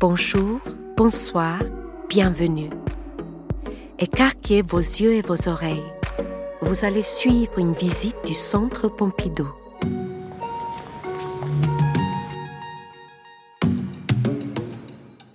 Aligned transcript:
Bonjour, 0.00 0.60
bonsoir, 0.96 1.58
bienvenue. 2.08 2.70
Écarquez 3.98 4.62
vos 4.62 4.78
yeux 4.78 5.14
et 5.14 5.22
vos 5.22 5.48
oreilles. 5.48 5.92
Vous 6.62 6.84
allez 6.84 7.02
suivre 7.02 7.58
une 7.58 7.72
visite 7.72 8.14
du 8.24 8.32
Centre 8.32 8.88
Pompidou. 8.88 9.48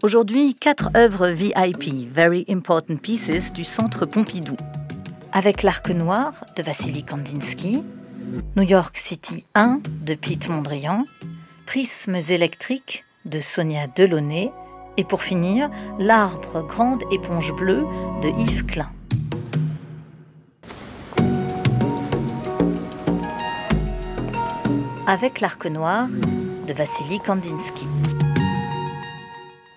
Aujourd'hui, 0.02 0.56
quatre 0.56 0.92
œuvres 0.96 1.28
VIP, 1.28 2.10
Very 2.10 2.46
Important 2.48 2.96
Pieces, 2.96 3.52
du 3.52 3.66
Centre 3.66 4.06
Pompidou. 4.06 4.56
Avec 5.34 5.64
l'Arc 5.64 5.90
Noir 5.90 6.46
de 6.56 6.64
Vassili 6.64 7.04
Kandinsky, 7.04 7.84
New 8.56 8.64
York 8.64 8.96
City 8.98 9.44
1 9.56 9.82
de 10.06 10.16
Pete 10.16 10.48
Mondrian, 10.48 11.04
Prismes 11.66 12.22
électriques 12.30 13.04
de 13.26 13.40
Sonia 13.40 13.88
Delaunay 13.88 14.52
et 14.98 15.04
pour 15.04 15.24
finir, 15.24 15.70
L'arbre 16.00 16.66
grande 16.68 17.04
éponge 17.12 17.54
bleue 17.54 17.86
de 18.22 18.30
Yves 18.30 18.66
Klein. 18.66 18.90
Avec 25.08 25.42
l'Arc 25.42 25.66
Noir 25.66 26.08
de 26.68 26.74
Vassili 26.74 27.20
Kandinsky. 27.20 27.88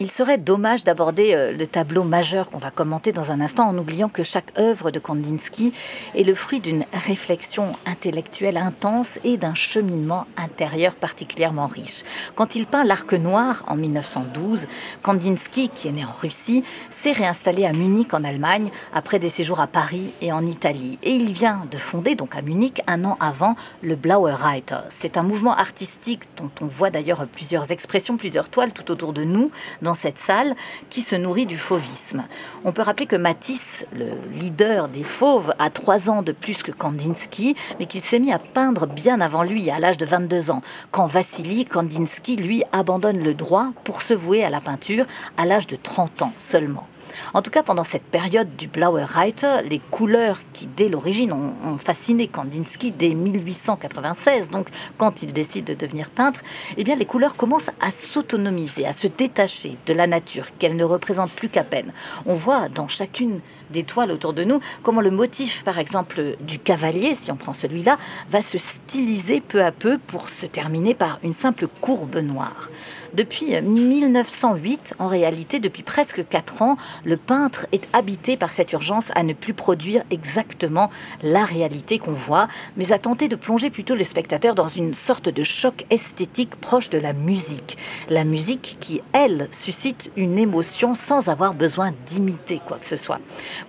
Il 0.07 0.13
serait 0.13 0.39
dommage 0.39 0.85
d'aborder 0.85 1.35
euh, 1.35 1.51
le 1.51 1.67
tableau 1.67 2.05
majeur 2.05 2.49
qu'on 2.49 2.59
va 2.59 2.71
commenter 2.71 3.11
dans 3.11 3.33
un 3.33 3.41
instant 3.41 3.67
en 3.67 3.77
oubliant 3.77 4.09
que 4.09 4.23
chaque 4.23 4.57
œuvre 4.57 4.93
de 4.93 5.01
Kandinsky 5.01 5.73
est 6.15 6.23
le 6.23 6.37
fruit 6.37 6.61
d'une 6.61 6.85
réflexion 6.93 7.73
intellectuelle 7.87 8.57
intense 8.57 9.19
et 9.25 9.37
d'un 9.37 9.55
cheminement 9.55 10.29
intérieur 10.37 10.95
particulièrement 10.95 11.67
riche. 11.67 12.05
Quand 12.37 12.55
il 12.55 12.69
peint 12.69 12.85
l'Arc 12.85 13.15
Noir 13.15 13.65
en 13.67 13.75
1912, 13.75 14.69
Kandinsky, 15.03 15.71
qui 15.71 15.89
est 15.89 15.93
né 15.93 16.05
en 16.05 16.13
Russie, 16.13 16.63
s'est 16.89 17.11
réinstallé 17.11 17.65
à 17.67 17.73
Munich 17.73 18.15
en 18.15 18.23
Allemagne 18.23 18.71
après 18.95 19.19
des 19.19 19.29
séjours 19.29 19.59
à 19.59 19.67
Paris 19.67 20.13
et 20.21 20.31
en 20.31 20.47
Italie. 20.47 21.01
Et 21.03 21.11
il 21.11 21.33
vient 21.33 21.67
de 21.69 21.79
fonder, 21.79 22.15
donc 22.15 22.37
à 22.37 22.43
Munich, 22.43 22.81
un 22.87 23.05
an 23.05 23.17
avant, 23.19 23.57
le 23.83 23.97
Blauer 23.97 24.37
Reiter. 24.37 24.83
C'est 24.89 25.17
un 25.17 25.25
mouvement 25.25 25.57
artistique 25.57 26.23
dont 26.37 26.53
on 26.61 26.67
voit 26.67 26.91
d'ailleurs 26.91 27.27
plusieurs 27.27 27.73
expressions, 27.73 28.17
plusieurs 28.17 28.49
toiles 28.49 28.71
tout 28.71 28.93
autour 28.93 29.13
de 29.13 29.25
nous 29.25 29.51
dans 29.83 29.96
cette 29.97 30.19
salle 30.19 30.55
qui 30.91 31.01
se 31.01 31.17
nourrit 31.17 31.47
du 31.47 31.59
fauvisme. 31.59 32.23
On 32.65 32.71
peut 32.71 32.83
rappeler 32.83 33.07
que 33.07 33.17
Matisse, 33.17 33.85
le 33.93 34.11
leader 34.33 34.89
des 34.89 35.03
fauves, 35.03 35.53
a 35.59 35.71
trois 35.71 36.09
ans 36.09 36.23
de 36.23 36.33
plus 36.33 36.63
que 36.63 36.71
Kandinsky, 36.71 37.57
mais 37.81 37.87
qu'il 37.87 38.05
s'est 38.05 38.21
mis 38.21 38.33
à 38.33 38.39
peindre 38.39 38.87
bien 38.87 39.21
avant 39.21 39.43
lui, 39.43 39.71
à 39.71 39.81
l'âge 39.81 39.99
de 39.99 40.07
22 40.07 40.53
ans, 40.53 40.63
quand 40.93 41.07
Vassili 41.07 41.65
Kandinsky, 41.65 42.37
lui, 42.37 42.63
abandonne 42.71 43.23
le 43.23 43.35
droit 43.35 43.71
pour 43.83 44.03
se 44.03 44.15
vouer 44.15 44.45
à 44.45 44.51
la 44.51 44.61
peinture 44.61 45.07
à 45.37 45.45
l'âge 45.45 45.67
de 45.67 45.77
30 45.77 46.23
ans 46.23 46.33
seulement. 46.39 46.87
En 47.35 47.43
tout 47.43 47.51
cas, 47.51 47.63
pendant 47.63 47.85
cette 47.85 48.05
période 48.05 48.57
du 48.57 48.69
Blauer 48.69 49.05
Reiter, 49.05 49.59
les 49.69 49.79
couleurs 49.79 50.39
qui, 50.53 50.67
dès 50.67 50.89
l'origine, 50.89 51.33
ont, 51.33 51.79
fasciné 51.79 52.29
Kandinsky 52.29 52.91
dès 52.91 53.15
1896, 53.15 54.51
donc 54.51 54.69
quand 54.99 55.23
il 55.23 55.33
décide 55.33 55.67
de 55.67 55.75
devenir 55.75 56.11
peintre, 56.11 56.41
eh 56.77 56.85
bien, 56.85 56.97
les 56.97 57.05
couleurs 57.05 57.37
commencent 57.37 57.71
à 57.81 57.91
s'autonomiser, 57.91 58.87
à 58.87 58.93
se 58.93 59.07
détacher 59.07 59.77
de 59.87 59.93
la 59.93 60.07
nature, 60.07 60.47
qu'elles 60.59 60.77
ne 60.77 60.85
représentent 60.85 61.33
plus 61.33 61.49
qu'à 61.49 61.65
peine. 61.65 61.93
On 62.25 62.35
voit 62.35 62.69
dans 62.69 62.89
chacune 62.89 63.41
des 63.71 63.85
toiles 63.85 64.11
autour 64.11 64.33
de 64.33 64.45
nous 64.45 64.61
comment 64.83 65.01
le 65.01 65.11
motif, 65.11 65.65
par 65.65 65.79
exemple, 65.79 66.37
du 66.41 66.59
cavalier, 66.59 67.15
si 67.15 67.31
on 67.31 67.37
prend 67.37 67.53
celui-là, 67.53 67.99
va 68.31 68.43
se 68.43 68.59
styliser 68.59 69.41
peu 69.41 69.65
à 69.65 69.73
peu 69.73 69.99
pour 69.99 70.29
se 70.29 70.47
terminer 70.47 70.95
par 70.95 71.19
une 71.23 71.33
simple 71.33 71.67
courbe 71.81 72.17
noire. 72.17 72.69
Depuis 73.15 73.59
1908, 73.61 74.95
en 74.99 75.09
réalité, 75.09 75.59
depuis 75.59 75.83
presque 75.83 76.29
quatre 76.29 76.61
ans, 76.61 76.77
le 77.05 77.17
peintre 77.17 77.67
est 77.73 77.89
habité 77.95 78.37
par 78.37 78.51
cette 78.51 78.73
urgence 78.73 79.11
à 79.15 79.23
ne 79.23 79.33
plus 79.33 79.55
produire 79.55 80.03
exactement 80.11 80.91
la 81.23 81.45
réalité 81.45 81.99
qu'on 81.99 82.13
voit, 82.13 82.49
mais 82.77 82.93
à 82.93 82.99
tenter 82.99 83.29
de 83.29 83.37
plonger 83.37 83.71
plutôt 83.71 83.95
le 83.95 84.05
spectateur 84.05 84.55
dans 84.55 84.67
une 84.67 84.93
sorte 84.93 85.29
de 85.29 85.45
choc 85.45 85.87
esthétique 85.91 86.57
proche 86.57 86.91
de 86.91 86.99
la 86.99 87.13
musique. 87.13 87.79
La 88.11 88.25
musique 88.25 88.77
qui, 88.81 89.01
elle, 89.13 89.49
suscite 89.51 90.11
une 90.17 90.39
émotion 90.39 90.95
sans 90.95 91.29
avoir 91.29 91.55
besoin 91.55 91.93
d'imiter 92.07 92.61
quoi 92.67 92.79
que 92.79 92.87
ce 92.87 92.97
soit. 92.97 93.21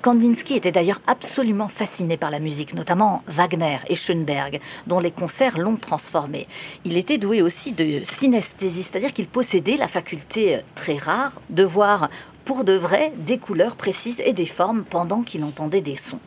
Kandinsky 0.01 0.55
était 0.55 0.71
d'ailleurs 0.71 1.01
absolument 1.07 1.67
fasciné 1.67 2.17
par 2.17 2.31
la 2.31 2.39
musique, 2.39 2.73
notamment 2.73 3.23
Wagner 3.27 3.79
et 3.87 3.95
Schoenberg, 3.95 4.59
dont 4.87 4.99
les 4.99 5.11
concerts 5.11 5.57
l'ont 5.57 5.77
transformé. 5.77 6.47
Il 6.85 6.97
était 6.97 7.17
doué 7.17 7.41
aussi 7.41 7.71
de 7.71 8.01
synesthésie, 8.03 8.83
c'est-à-dire 8.83 9.13
qu'il 9.13 9.27
possédait 9.27 9.77
la 9.77 9.87
faculté 9.87 10.55
euh, 10.55 10.61
très 10.75 10.97
rare 10.97 11.41
de 11.49 11.63
voir 11.63 12.09
pour 12.45 12.63
de 12.63 12.73
vrai 12.73 13.13
des 13.17 13.37
couleurs 13.37 13.75
précises 13.75 14.21
et 14.23 14.33
des 14.33 14.45
formes 14.45 14.83
pendant 14.83 15.21
qu'il 15.21 15.43
entendait 15.43 15.81
des 15.81 15.95
sons. 15.95 16.19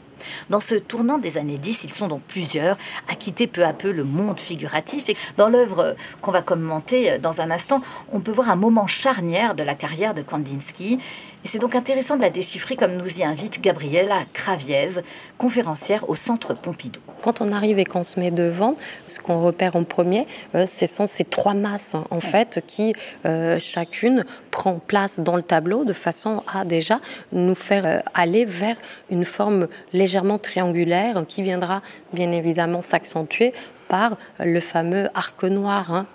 Dans 0.48 0.60
ce 0.60 0.74
tournant 0.74 1.18
des 1.18 1.38
années 1.38 1.58
10, 1.58 1.84
ils 1.84 1.92
sont 1.92 2.08
donc 2.08 2.22
plusieurs 2.22 2.76
à 3.08 3.14
quitter 3.14 3.46
peu 3.46 3.64
à 3.64 3.72
peu 3.72 3.92
le 3.92 4.04
monde 4.04 4.40
figuratif. 4.40 5.08
Et 5.08 5.16
dans 5.36 5.48
l'œuvre 5.48 5.96
qu'on 6.20 6.30
va 6.30 6.42
commenter 6.42 7.12
euh, 7.12 7.18
dans 7.18 7.40
un 7.40 7.50
instant, 7.50 7.82
on 8.12 8.20
peut 8.20 8.32
voir 8.32 8.50
un 8.50 8.56
moment 8.56 8.86
charnière 8.86 9.54
de 9.54 9.62
la 9.62 9.74
carrière 9.74 10.14
de 10.14 10.22
Kandinsky. 10.22 10.98
Et 11.42 11.48
c'est 11.48 11.58
donc 11.58 11.74
intéressant 11.74 12.16
de 12.16 12.22
la 12.22 12.28
déchiffrer 12.28 12.76
comme 12.76 12.96
nous 12.96 13.18
y 13.18 13.24
invite 13.24 13.62
Gabriela 13.62 14.24
Craviez, 14.34 14.88
conférencière 15.38 16.08
au 16.10 16.14
Centre 16.14 16.52
Pompidou. 16.52 17.00
Quand 17.22 17.40
on 17.40 17.50
arrive 17.50 17.78
et 17.78 17.86
qu'on 17.86 18.02
se 18.02 18.20
met 18.20 18.30
devant, 18.30 18.74
ce 19.06 19.20
qu'on 19.20 19.42
repère 19.42 19.74
en 19.74 19.84
premier, 19.84 20.26
euh, 20.54 20.66
ce 20.66 20.86
sont 20.86 21.06
ces 21.06 21.24
trois 21.24 21.54
masses 21.54 21.94
hein, 21.94 22.04
en 22.10 22.20
fait 22.20 22.62
qui 22.66 22.92
euh, 23.24 23.58
chacune 23.58 24.26
prend 24.50 24.78
place 24.86 25.18
dans 25.18 25.36
le 25.36 25.42
tableau 25.42 25.84
de 25.84 25.94
façon 25.94 26.42
à 26.52 26.66
déjà 26.66 27.00
nous 27.32 27.54
faire 27.54 27.86
euh, 27.86 28.00
aller 28.12 28.44
vers 28.44 28.76
une 29.10 29.24
forme 29.24 29.68
légèrement 29.94 30.36
triangulaire 30.36 31.24
qui 31.26 31.40
viendra 31.40 31.80
bien 32.12 32.32
évidemment 32.32 32.82
s'accentuer 32.82 33.54
par 33.90 34.16
le 34.38 34.60
fameux 34.60 35.08
arc 35.14 35.42
noir. 35.44 35.92
Hein. 35.92 36.06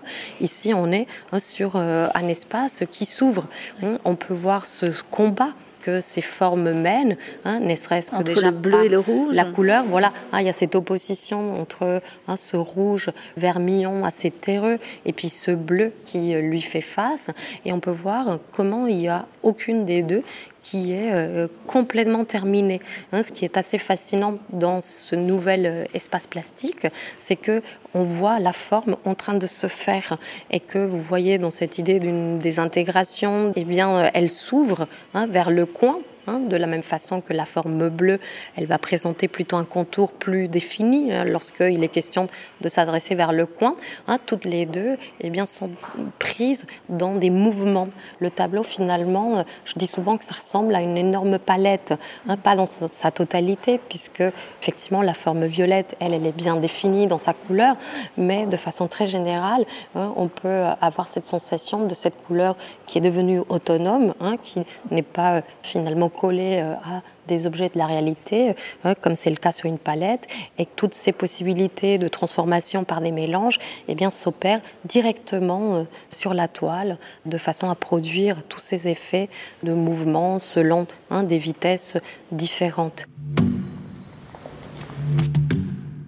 Ici, 0.41 0.73
on 0.73 0.91
est 0.91 1.05
hein, 1.31 1.39
sur 1.39 1.75
euh, 1.75 2.07
un 2.15 2.27
espace 2.27 2.83
qui 2.89 3.05
s'ouvre. 3.05 3.45
Hein. 3.83 3.99
On 4.05 4.15
peut 4.15 4.33
voir 4.33 4.65
ce 4.65 4.87
combat 5.11 5.49
que 5.83 6.01
ces 6.01 6.21
formes 6.21 6.71
mènent, 6.71 7.15
ne 7.45 7.75
serait-ce 7.75 8.09
que 8.09 8.23
déjà 8.23 8.49
le 8.49 8.57
bleu 8.57 8.85
et 8.85 8.89
le 8.89 8.97
rouge. 8.97 9.35
La 9.35 9.45
couleur, 9.45 9.83
voilà, 9.85 10.11
il 10.33 10.41
y 10.41 10.49
a 10.49 10.53
cette 10.53 10.73
opposition 10.73 11.61
entre 11.61 12.01
ce 12.35 12.57
rouge 12.57 13.11
vermillon 13.37 14.03
assez 14.03 14.31
terreux 14.31 14.79
et 15.05 15.13
puis 15.13 15.29
ce 15.29 15.51
bleu 15.51 15.91
qui 16.05 16.33
euh, 16.33 16.41
lui 16.41 16.61
fait 16.61 16.81
face. 16.81 17.29
Et 17.65 17.71
on 17.71 17.79
peut 17.79 17.91
voir 17.91 18.39
comment 18.53 18.87
il 18.87 18.97
n'y 18.97 19.07
a 19.07 19.27
aucune 19.43 19.85
des 19.85 20.01
deux 20.01 20.23
qui 20.65 20.93
est 20.93 21.13
euh, 21.13 21.47
complètement 21.67 22.25
terminé. 22.25 22.81
Hein, 23.11 23.21
ce 23.21 23.31
qui 23.31 23.45
est 23.45 23.55
assez 23.55 23.77
fascinant 23.77 24.39
dans 24.49 24.81
ce 24.81 25.15
nouvel 25.15 25.65
euh, 25.67 25.83
espace 25.93 26.25
plastique, 26.25 26.87
c'est 27.19 27.35
que 27.35 27.61
on 27.93 28.03
voit 28.03 28.39
la 28.39 28.51
forme 28.51 28.97
en 29.05 29.13
train 29.13 29.35
de 29.35 29.45
se 29.45 29.67
faire 29.67 30.17
et 30.49 30.59
que 30.59 30.79
vous 30.79 30.99
voyez 30.99 31.37
dans 31.37 31.51
cette 31.51 31.77
idée 31.77 31.99
d'une 31.99 32.39
désintégration, 32.39 33.53
eh 33.55 33.63
bien, 33.63 33.95
euh, 33.95 34.09
elle 34.15 34.31
s'ouvre 34.31 34.87
hein, 35.13 35.27
vers 35.27 35.51
le 35.51 35.67
coin 35.67 35.99
Hein, 36.27 36.39
de 36.39 36.55
la 36.57 36.65
même 36.65 36.81
façon 36.81 37.21
que 37.21 37.33
la 37.33 37.45
forme 37.45 37.89
bleue, 37.89 38.19
elle 38.55 38.65
va 38.65 38.77
présenter 38.77 39.27
plutôt 39.27 39.57
un 39.57 39.63
contour 39.63 40.11
plus 40.11 40.47
défini 40.47 41.13
hein, 41.13 41.23
lorsqu'il 41.23 41.83
est 41.83 41.89
question 41.89 42.27
de 42.61 42.69
s'adresser 42.69 43.13
vers 43.13 43.31
le 43.31 43.45
coin. 43.45 43.75
Hein, 44.07 44.17
toutes 44.25 44.45
les 44.45 44.65
deux 44.65 44.97
eh 45.21 45.29
bien, 45.29 45.45
sont 45.45 45.69
prises 46.17 46.65
dans 46.89 47.15
des 47.15 47.29
mouvements. 47.29 47.89
Le 48.19 48.31
tableau, 48.31 48.63
finalement, 48.63 49.37
euh, 49.37 49.43
je 49.65 49.73
dis 49.75 49.87
souvent 49.87 50.17
que 50.17 50.23
ça 50.23 50.33
ressemble 50.33 50.73
à 50.73 50.81
une 50.81 50.97
énorme 50.97 51.37
palette, 51.37 51.93
pas 52.41 52.55
dans 52.55 52.65
sa 52.65 53.11
totalité, 53.11 53.79
puisque 53.89 54.23
effectivement 54.61 55.01
la 55.03 55.13
forme 55.13 55.45
violette, 55.45 55.95
elle, 55.99 56.13
elle 56.13 56.25
est 56.25 56.35
bien 56.35 56.55
définie 56.55 57.05
dans 57.05 57.17
sa 57.17 57.33
couleur, 57.33 57.75
mais 58.17 58.45
de 58.45 58.57
façon 58.57 58.87
très 58.87 59.05
générale, 59.05 59.65
on 59.93 60.27
peut 60.27 60.63
avoir 60.81 61.07
cette 61.07 61.25
sensation 61.25 61.85
de 61.85 61.93
cette 61.93 62.15
couleur 62.25 62.55
qui 62.87 62.97
est 62.97 63.01
devenue 63.01 63.41
autonome, 63.49 64.13
qui 64.43 64.63
n'est 64.91 65.01
pas 65.01 65.37
euh, 65.37 65.41
finalement 65.63 66.09
collé 66.15 66.61
euh, 66.61 66.73
à 66.73 67.01
des 67.27 67.47
objets 67.47 67.69
de 67.69 67.77
la 67.77 67.85
réalité, 67.85 68.55
euh, 68.85 68.93
comme 69.01 69.15
c'est 69.15 69.29
le 69.29 69.35
cas 69.35 69.51
sur 69.51 69.67
une 69.67 69.77
palette, 69.77 70.27
et 70.57 70.65
que 70.65 70.71
toutes 70.75 70.93
ces 70.93 71.11
possibilités 71.11 71.97
de 71.97 72.07
transformation 72.07 72.83
par 72.83 73.01
des 73.01 73.11
mélanges 73.11 73.59
eh 73.87 73.95
s'opèrent 74.09 74.61
directement 74.85 75.75
euh, 75.75 75.83
sur 76.09 76.33
la 76.33 76.47
toile, 76.47 76.97
de 77.25 77.37
façon 77.37 77.69
à 77.69 77.75
produire 77.75 78.43
tous 78.47 78.59
ces 78.59 78.87
effets 78.87 79.29
de 79.63 79.73
mouvement 79.73 80.39
selon 80.39 80.87
hein, 81.09 81.23
des 81.23 81.37
vitesses 81.37 81.97
différentes. 82.31 83.05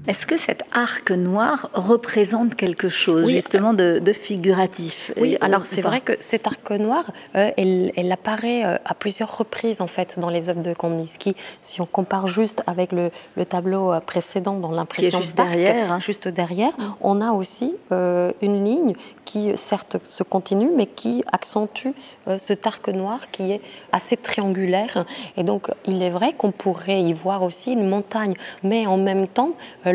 Est-ce 0.08 0.26
que 0.26 0.38
cet 0.38 0.64
arc 0.72 1.12
noir 1.12 1.70
représente 1.74 2.56
quelque 2.56 2.88
chose 2.88 3.30
justement 3.30 3.74
de, 3.74 4.02
figuratif? 4.14 5.12
Oui, 5.18 5.38
alors 5.42 5.66
c'est 5.66 5.82
vrai 5.82 6.00
que 6.00 6.14
cet 6.22 6.48
arc 6.48 6.72
noir, 6.72 7.12
euh, 7.36 7.52
elle, 7.58 8.12
apparaît 8.12 8.64
euh, 8.64 8.78
à 8.86 8.94
plusieurs 8.94 9.38
reprises 9.38 9.82
en 9.82 9.88
fait 9.88 10.18
dans 10.18 10.30
les 10.30 10.48
œuvres 10.48 10.62
de 10.62 10.74
Kandinsky. 10.74 11.36
Si 11.60 11.82
on 11.82 11.86
compare 11.86 12.28
juste 12.28 12.64
avec 12.68 12.94
le, 12.94 13.12
tableau 13.46 13.92
euh, 13.92 14.00
précédent 14.00 14.58
dans 14.58 14.72
l'impression 14.72 15.20
juste 15.20 15.36
derrière, 15.36 15.92
hein. 15.92 16.00
juste 16.00 16.30
derrière, 16.30 16.72
on 17.02 17.20
a 17.20 17.34
aussi 17.34 17.76
une 17.92 18.64
ligne 18.64 18.94
qui 19.26 19.52
certes 19.58 19.98
se 20.08 20.24
continue, 20.24 20.70
mais 20.74 20.86
qui 20.86 21.24
accentue 21.34 21.90
cet 22.38 22.66
arc 22.66 22.88
noir 22.88 23.30
qui 23.32 23.52
est 23.52 23.62
assez 23.92 24.16
triangulaire. 24.16 25.06
Et 25.36 25.44
donc 25.44 25.68
il 25.86 26.02
est 26.02 26.10
vrai 26.10 26.34
qu'on 26.38 26.52
pourrait 26.52 27.02
y 27.02 27.12
voir 27.12 27.44
aussi 27.44 27.74
une 27.74 27.90
montagne, 27.90 28.34
mais 28.64 28.88
en 28.88 28.98
même 28.98 29.28
temps 29.28 29.52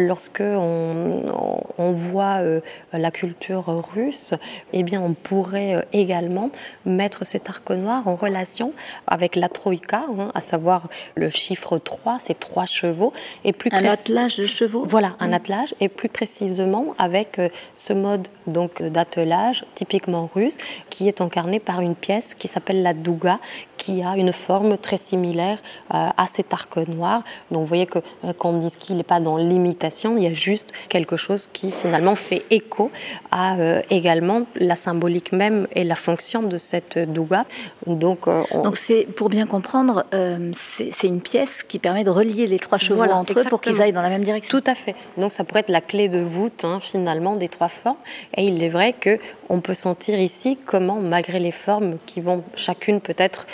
lorsque 0.07 0.43
on, 0.43 1.93
voit 1.93 2.41
euh, 2.41 2.61
la 2.93 3.11
culture 3.11 3.65
russe, 3.95 4.35
eh 4.73 4.83
bien, 4.83 5.01
on 5.01 5.13
pourrait 5.13 5.75
euh, 5.75 5.83
également 5.93 6.51
mettre 6.87 7.25
cet 7.27 7.49
arc 7.51 7.71
noir 7.71 8.09
en 8.09 8.15
relation 8.15 8.73
avec 9.07 9.37
la 9.37 9.49
troïka, 9.49 10.05
hein, 10.19 10.31
à 10.35 10.41
savoir 10.41 10.89
le 11.15 11.29
chiffre 11.29 11.79
3, 11.79 12.19
c'est 12.19 12.39
trois 12.39 12.67
chevaux. 12.67 13.13
Et 13.45 13.53
plus 13.53 13.71
un 13.73 13.85
attelage 13.85 14.37
de 14.37 14.47
chevaux 14.47 14.85
Voilà, 14.89 15.17
un 15.21 15.33
attelage, 15.33 15.75
et 15.81 15.89
plus 15.89 16.09
précisément 16.09 16.95
avec 16.99 17.39
euh, 17.39 17.49
ce 17.75 17.93
mode 17.93 18.29
donc 18.47 18.83
d'attelage 18.83 19.65
typiquement 19.75 20.29
russe, 20.35 20.59
qui 20.91 21.09
est 21.09 21.21
incarné 21.21 21.61
par 21.61 21.81
une 21.81 21.95
pièce 21.95 22.35
qui 22.35 22.49
s'appelle 22.49 22.83
la 22.83 22.95
douga, 22.95 23.39
qui 23.83 24.03
a 24.03 24.13
une 24.17 24.33
forme 24.33 24.73
très 24.87 25.01
similaire 25.11 25.59
à 25.91 26.27
cet 26.35 26.53
arc 26.55 26.77
noir. 26.77 27.23
Donc 27.51 27.61
vous 27.63 27.73
voyez 27.75 27.87
que 27.87 28.01
Kandinsky 28.39 28.95
n'est 28.95 29.11
pas 29.15 29.21
dans 29.21 29.37
l'imitation 29.37 30.17
il 30.17 30.25
y 30.25 30.27
a 30.27 30.33
juste 30.33 30.69
quelque 30.89 31.17
chose 31.17 31.49
qui 31.53 31.71
finalement 31.71 32.17
fait 32.17 32.43
écho 32.51 32.91
à 33.31 33.57
euh, 33.57 33.83
également 33.91 34.43
la 34.57 34.77
symbolique 34.77 35.33
même 35.33 35.67
et 35.75 35.85
la 35.85 35.97
fonction 35.97 36.43
de 36.43 36.59
cette 36.59 36.99
douga. 36.99 37.45
Donc, 37.87 38.29
euh, 38.29 38.43
Donc 38.65 38.77
c'est 38.77 39.05
pour 39.05 39.29
bien 39.29 39.47
comprendre, 39.47 40.05
euh, 40.15 40.51
c'est 40.55 41.07
une 41.07 41.21
pièce 41.21 41.63
qui 41.63 41.79
permet 41.79 42.05
de 42.05 42.11
relier 42.11 42.47
les 42.47 42.59
trois 42.59 42.79
chevaux 42.79 43.03
entre 43.03 43.41
eux 43.41 43.45
pour 43.45 43.61
qu'ils 43.61 43.81
aillent 43.83 43.93
dans 43.93 44.03
la 44.03 44.09
même 44.09 44.25
direction. 44.25 44.59
Tout 44.59 44.71
à 44.71 44.75
fait. 44.75 44.95
Donc 45.17 45.33
ça 45.33 45.45
pourrait 45.45 45.61
être 45.61 45.69
la 45.69 45.81
clé 45.81 46.09
de 46.09 46.21
voûte 46.21 46.65
hein, 46.65 46.79
finalement 46.81 47.37
des 47.37 47.49
trois 47.49 47.69
formes. 47.69 47.97
Et 48.37 48.47
il 48.47 48.63
est 48.63 48.69
vrai 48.69 48.93
que 48.93 49.19
on 49.49 49.61
peut 49.61 49.75
sentir 49.75 50.19
ici 50.19 50.59
comment, 50.65 51.01
malgré 51.01 51.39
les 51.39 51.51
formes 51.51 51.97
qui 52.07 52.21
vont 52.21 52.43
chacune 52.55 53.01
peut-être 53.01 53.47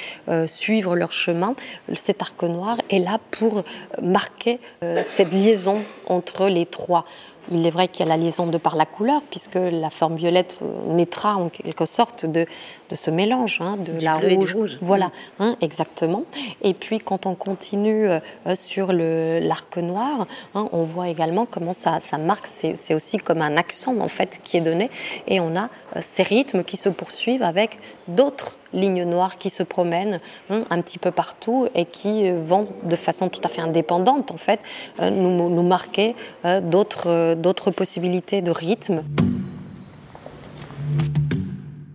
suivre 0.46 0.96
leur 0.96 1.12
chemin, 1.12 1.54
cet 1.94 2.22
arc 2.22 2.42
noir 2.42 2.78
est 2.90 2.98
là 2.98 3.18
pour 3.30 3.64
marquer 4.02 4.60
cette 4.80 5.32
liaison 5.32 5.82
entre 6.06 6.48
les 6.48 6.66
trois. 6.66 7.04
Il 7.50 7.66
est 7.66 7.70
vrai 7.70 7.88
qu'il 7.88 8.00
y 8.00 8.02
a 8.02 8.14
la 8.14 8.22
liaison 8.22 8.46
de 8.46 8.58
par 8.58 8.76
la 8.76 8.84
couleur, 8.84 9.22
puisque 9.30 9.54
la 9.54 9.88
forme 9.88 10.16
violette 10.16 10.58
naîtra 10.86 11.36
en 11.36 11.48
quelque 11.48 11.86
sorte 11.86 12.26
de, 12.26 12.44
de 12.90 12.94
ce 12.94 13.10
mélange, 13.10 13.60
hein, 13.62 13.78
de 13.78 14.04
la 14.04 14.16
rouge. 14.16 14.78
Voilà, 14.82 15.10
hein, 15.40 15.56
exactement. 15.62 16.24
Et 16.60 16.74
puis 16.74 16.98
quand 16.98 17.24
on 17.24 17.34
continue 17.34 18.06
euh, 18.06 18.20
sur 18.54 18.92
l'arc 18.92 19.78
noir, 19.78 20.26
hein, 20.54 20.68
on 20.72 20.82
voit 20.82 21.08
également 21.08 21.46
comment 21.46 21.72
ça, 21.72 22.00
ça 22.00 22.18
marque, 22.18 22.46
c'est 22.46 22.94
aussi 22.94 23.16
comme 23.16 23.40
un 23.40 23.56
accent 23.56 23.98
en 23.98 24.08
fait 24.08 24.40
qui 24.44 24.58
est 24.58 24.60
donné, 24.60 24.90
et 25.26 25.40
on 25.40 25.56
a 25.56 25.70
euh, 25.96 26.00
ces 26.02 26.24
rythmes 26.24 26.64
qui 26.64 26.76
se 26.76 26.90
poursuivent 26.90 27.42
avec 27.42 27.78
d'autres 28.08 28.58
lignes 28.72 29.04
noires 29.04 29.38
qui 29.38 29.50
se 29.50 29.62
promènent 29.62 30.20
hein, 30.50 30.64
un 30.70 30.80
petit 30.80 30.98
peu 30.98 31.10
partout 31.10 31.68
et 31.74 31.84
qui 31.84 32.28
euh, 32.28 32.40
vont 32.44 32.68
de 32.82 32.96
façon 32.96 33.28
tout 33.28 33.40
à 33.44 33.48
fait 33.48 33.60
indépendante 33.60 34.30
en 34.30 34.36
fait 34.36 34.60
euh, 35.00 35.10
nous, 35.10 35.62
marquer 35.62 36.14
d'autres 36.62 37.34
d'autres 37.34 37.70
possibilités 37.70 38.40
de 38.42 38.50
rythme. 38.50 39.02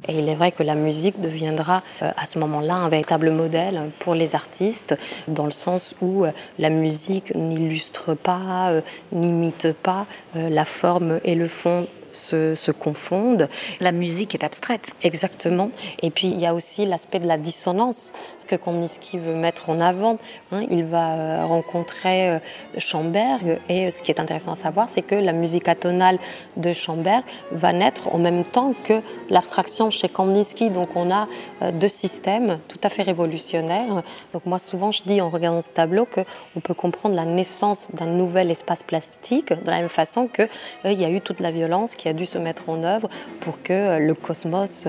Et 0.08 0.20
il 0.20 0.28
est 0.28 0.36
vrai 0.36 0.52
que 0.52 0.64
la 0.64 0.76
musique 0.76 1.22
deviendra 1.22 1.82
à 2.02 2.26
ce 2.26 2.38
moment-là 2.40 2.76
un 2.76 2.90
véritable 2.90 3.32
modèle 3.32 3.90
pour 4.00 4.16
les 4.16 4.36
artistes, 4.36 4.96
dans 5.28 5.46
le 5.46 5.52
sens 5.52 5.96
où 6.02 6.26
la 6.60 6.70
musique 6.70 7.34
n'illustre 7.36 8.14
pas, 8.14 8.74
n'imite 9.14 9.72
pas 9.72 10.06
la 10.36 10.66
forme 10.66 11.20
et 11.24 11.36
le 11.36 11.48
fond 11.48 11.88
se, 12.14 12.72
confondent. 12.72 13.50
La 13.80 13.92
musique 13.92 14.36
est 14.36 14.44
abstraite. 14.44 14.94
Exactement. 15.02 15.72
Et 16.02 16.10
puis 16.10 16.28
il 16.28 16.40
y 16.40 16.46
a 16.46 16.54
aussi 16.54 16.86
l'aspect 16.86 17.20
de 17.20 17.28
la 17.28 17.38
dissonance 17.38 18.14
que 18.46 18.56
Kandinsky 18.56 19.18
veut 19.18 19.36
mettre 19.36 19.70
en 19.70 19.80
avant. 19.80 20.18
Hein. 20.52 20.64
il 20.70 20.84
va 20.84 21.14
euh, 21.14 21.46
rencontrer 21.46 22.30
euh, 22.30 22.40
Schomberg 22.78 23.60
et 23.70 23.92
ce 23.92 24.02
qui 24.02 24.12
est 24.12 24.20
intéressant 24.20 24.52
à 24.52 24.56
savoir, 24.56 24.90
c'est 24.90 25.02
que 25.02 25.16
la 25.16 25.34
musique 25.34 25.68
atonale 25.68 26.20
de 26.58 26.74
Schomberg 26.74 27.24
va 27.52 27.74
naître 27.74 28.14
en 28.14 28.18
même 28.18 28.44
temps 28.44 28.74
que 28.84 29.02
l'abstraction 29.30 29.90
chez 29.92 30.10
Kandinsky. 30.10 30.70
Donc 30.70 30.90
on 30.96 31.12
a 31.12 31.28
euh, 31.62 31.72
deux 31.72 31.88
systèmes 31.88 32.60
tout 32.68 32.80
à 32.84 32.90
fait 32.90 33.04
révolutionnaires. 33.04 34.04
Donc 34.34 34.46
moi 34.46 34.60
souvent 34.60 34.92
je 34.92 35.04
dis 35.04 35.22
en 35.22 35.30
regardant 35.30 35.62
ce 35.62 35.70
tableau 35.70 36.06
qu'on 36.06 36.60
peut 36.60 36.74
comprendre 36.74 37.16
la 37.16 37.26
naissance 37.26 37.88
d'un 37.94 38.08
nouvel 38.08 38.52
espace 38.52 38.84
plastique 38.84 39.50
de 39.50 39.70
la 39.70 39.80
même 39.80 39.90
façon 39.90 40.28
qu'il 40.28 40.50
il 40.86 41.00
y 41.00 41.06
a 41.06 41.10
eu 41.10 41.22
toute 41.22 41.40
la 41.40 41.52
violence 41.52 41.96
qui 41.96 42.08
a 42.10 42.14
dû 42.14 42.26
se 42.26 42.38
mettre 42.38 42.70
en 42.70 42.84
œuvre 42.84 43.10
pour 43.40 43.62
que 43.62 43.98
le 43.98 44.14
cosmos 44.14 44.88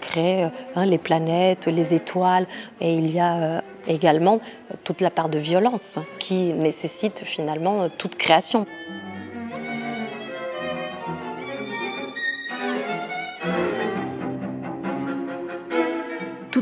crée 0.00 0.44
hein, 0.74 0.86
les 0.86 0.98
planètes, 0.98 1.66
les 1.66 1.94
étoiles 1.94 2.46
et 2.80 2.93
il 2.94 3.10
y 3.10 3.20
a 3.20 3.34
euh, 3.34 3.60
également 3.86 4.40
toute 4.84 5.00
la 5.00 5.10
part 5.10 5.28
de 5.28 5.38
violence 5.38 5.98
qui 6.18 6.52
nécessite 6.52 7.22
finalement 7.24 7.88
toute 7.90 8.16
création. 8.16 8.66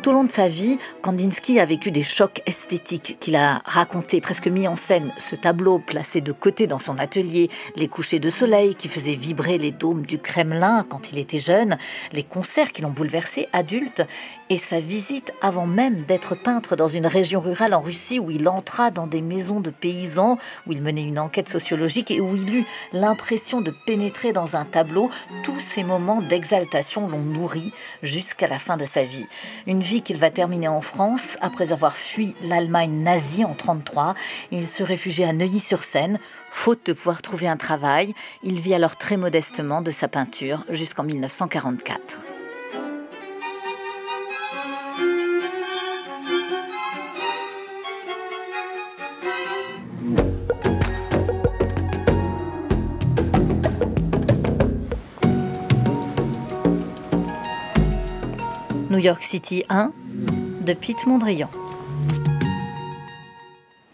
Tout 0.03 0.11
au 0.11 0.15
long 0.15 0.25
de 0.25 0.33
sa 0.33 0.49
vie, 0.49 0.79
Kandinsky 1.01 1.61
a 1.61 1.65
vécu 1.65 1.93
des 1.93 2.03
chocs 2.03 2.43
esthétiques 2.45 3.19
qu'il 3.21 3.37
a 3.37 3.63
racontés, 3.65 4.21
presque 4.21 4.49
mis 4.49 4.67
en 4.67 4.75
scène. 4.75 5.13
Ce 5.19 5.37
tableau 5.37 5.79
placé 5.79 6.21
de 6.21 6.33
côté 6.33 6.67
dans 6.67 6.81
son 6.81 6.99
atelier, 6.99 7.51
les 7.77 7.87
couchers 7.87 8.19
de 8.19 8.29
soleil 8.29 8.75
qui 8.75 8.89
faisaient 8.89 9.15
vibrer 9.15 9.59
les 9.59 9.71
dômes 9.71 10.05
du 10.05 10.19
Kremlin 10.19 10.85
quand 10.89 11.13
il 11.13 11.19
était 11.19 11.39
jeune, 11.39 11.79
les 12.13 12.25
concerts 12.25 12.73
qui 12.73 12.83
l'ont 12.83 12.91
bouleversé 12.91 13.47
adulte, 13.53 14.03
et 14.51 14.59
sa 14.59 14.81
visite 14.81 15.33
avant 15.41 15.67
même 15.67 16.03
d'être 16.03 16.35
peintre 16.35 16.75
dans 16.77 16.89
une 16.89 17.07
région 17.07 17.41
rurale 17.41 17.73
en 17.73 17.81
Russie 17.81 18.19
où 18.19 18.31
il 18.31 18.49
entra 18.49 18.91
dans 18.91 19.07
des 19.07 19.23
maisons 19.23 19.61
de 19.61 19.71
paysans, 19.71 20.37
où 20.67 20.73
il 20.73 20.83
menait 20.83 21.05
une 21.05 21.19
enquête 21.19 21.49
sociologique 21.49 22.11
et 22.11 22.21
où 22.21 22.35
il 22.37 22.57
eut 22.57 22.67
l'impression 22.93 23.61
de 23.61 23.73
pénétrer 23.87 24.33
dans 24.33 24.57
un 24.57 24.65
tableau. 24.65 25.11
Tous 25.45 25.61
ces 25.61 25.85
moments 25.85 26.21
d'exaltation 26.21 27.09
l'ont 27.09 27.23
nourri 27.23 27.73
jusqu'à 28.03 28.49
la 28.49 28.59
fin 28.59 28.77
de 28.77 28.85
sa 28.85 29.05
vie. 29.05 29.27
Une 29.67 29.81
vie 29.81 29.92
qu'il 30.01 30.17
va 30.17 30.31
terminer 30.31 30.69
en 30.69 30.81
France 30.81 31.37
après 31.41 31.73
avoir 31.73 31.97
fui 31.97 32.35
l'Allemagne 32.43 33.03
nazie 33.03 33.45
en 33.45 33.51
1933. 33.55 34.15
Il 34.51 34.67
se 34.67 34.83
réfugie 34.83 35.25
à 35.25 35.33
Neuilly-sur-Seine. 35.33 36.19
Faute 36.51 36.87
de 36.87 36.93
pouvoir 36.93 37.21
trouver 37.21 37.49
un 37.49 37.57
travail, 37.57 38.15
il 38.43 38.61
vit 38.61 38.75
alors 38.75 38.97
très 38.97 39.17
modestement 39.17 39.83
de 39.83 39.91
sa 39.91 40.09
peinture 40.09 40.65
jusqu'en 40.71 41.03
1944. 41.05 42.32
New 59.03 59.09
York 59.09 59.25
City 59.25 59.65
1 59.69 59.91
de 60.65 60.75
Pete 60.75 61.09
Mondrian. 61.09 61.51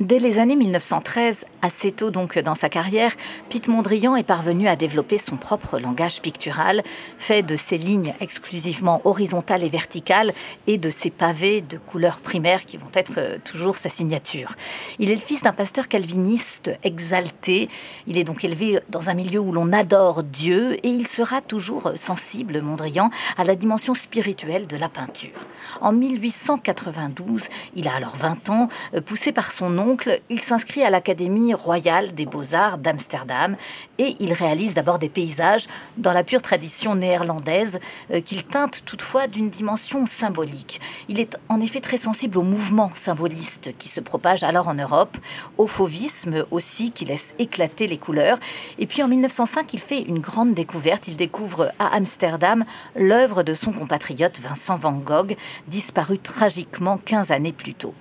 Dès 0.09 0.21
les 0.21 0.39
années 0.39 0.57
1913, 0.57 1.45
assez 1.61 1.93
tôt 1.93 2.11
donc 2.11 2.39
dans 2.39 2.55
sa 2.55 2.71
carrière, 2.71 3.13
Pete 3.51 3.69
Mondrian 3.69 4.17
est 4.17 4.23
parvenu 4.23 4.67
à 4.67 4.75
développer 4.75 5.19
son 5.19 5.37
propre 5.37 5.79
langage 5.79 6.23
pictural, 6.23 6.83
fait 7.19 7.43
de 7.43 7.57
ses 7.57 7.77
lignes 7.77 8.15
exclusivement 8.19 9.03
horizontales 9.05 9.65
et 9.65 9.69
verticales 9.69 10.33
et 10.67 10.79
de 10.79 10.89
ses 10.89 11.11
pavés 11.11 11.61
de 11.61 11.77
couleurs 11.77 12.21
primaires 12.21 12.65
qui 12.65 12.79
vont 12.79 12.89
être 12.95 13.19
euh, 13.19 13.37
toujours 13.45 13.77
sa 13.77 13.91
signature. 13.91 14.55
Il 14.99 15.11
est 15.11 15.15
le 15.15 15.21
fils 15.21 15.43
d'un 15.43 15.53
pasteur 15.53 15.89
calviniste 15.89 16.71
exalté. 16.85 17.69
Il 18.07 18.17
est 18.17 18.25
donc 18.25 18.45
élevé 18.45 18.81
dans 18.89 19.11
un 19.11 19.15
milieu 19.15 19.41
où 19.41 19.53
l'on 19.53 19.75
adore 19.75 20.23
Dieu 20.23 20.79
et 20.87 20.89
il 20.89 21.07
sera 21.07 21.43
toujours 21.43 21.93
sensible, 21.97 22.63
Mondrian, 22.63 23.11
à 23.37 23.45
la 23.45 23.55
dimension 23.55 23.93
spirituelle 23.93 24.67
de 24.67 24.79
la 24.79 24.89
peinture. 24.89 25.39
En 25.83 25.93
1892, 25.93 27.43
il 27.77 27.89
a 27.89 27.95
alors 27.95 28.17
20 28.17 28.49
ans, 28.49 28.69
euh, 28.95 29.03
poussé 29.03 29.33
par 29.33 29.51
son 29.51 29.77
oncle, 29.77 29.98
il 30.29 30.41
s'inscrit 30.41 30.83
à 30.83 30.91
l'Académie 30.91 31.55
royale 31.55 32.15
des 32.15 32.27
beaux-arts 32.27 32.79
d'Amsterdam 32.79 33.57
et 33.99 34.17
il 34.21 34.33
réalise 34.33 34.75
d'abord 34.75 34.99
des 34.99 35.09
paysages 35.09 35.67
dans 35.97 36.13
la 36.13 36.25
pure 36.25 36.43
tradition 36.43 36.95
néerlandaise 36.95 37.81
euh, 38.13 38.21
qu'il 38.21 38.45
teinte 38.45 38.83
toutefois 38.85 39.27
d'une 39.27 39.51
dimension 39.51 40.07
symbolique. 40.07 40.81
Il 41.09 41.21
est 41.21 41.37
en 41.49 41.61
effet 41.61 41.81
très 41.81 41.97
sensible 41.97 42.39
au 42.39 42.43
mouvement 42.43 42.91
symboliste 42.95 43.77
qui 43.79 43.89
se 43.89 44.01
propage 44.01 44.43
alors 44.43 44.69
en 44.69 44.75
Europe, 44.75 45.17
au 45.57 45.67
fauvisme 45.67 46.45
aussi 46.51 46.93
qui 46.93 47.05
laisse 47.05 47.35
éclater 47.39 47.87
les 47.87 47.99
couleurs. 47.99 48.39
Et 48.79 48.87
puis 48.87 49.03
en 49.03 49.09
1905, 49.09 49.73
il 49.75 49.81
fait 49.81 50.03
une 50.03 50.21
grande 50.21 50.55
découverte. 50.55 51.09
Il 51.09 51.17
découvre 51.17 51.73
à 51.79 51.95
Amsterdam 51.95 52.65
l'œuvre 52.95 53.43
de 53.43 53.55
son 53.55 53.73
compatriote 53.73 54.41
Vincent 54.41 54.77
van 54.77 54.93
Gogh, 54.93 55.37
disparu 55.67 56.19
tragiquement 56.19 56.99
15 56.99 57.33
années 57.33 57.53
plus 57.53 57.75
tôt. 57.75 57.95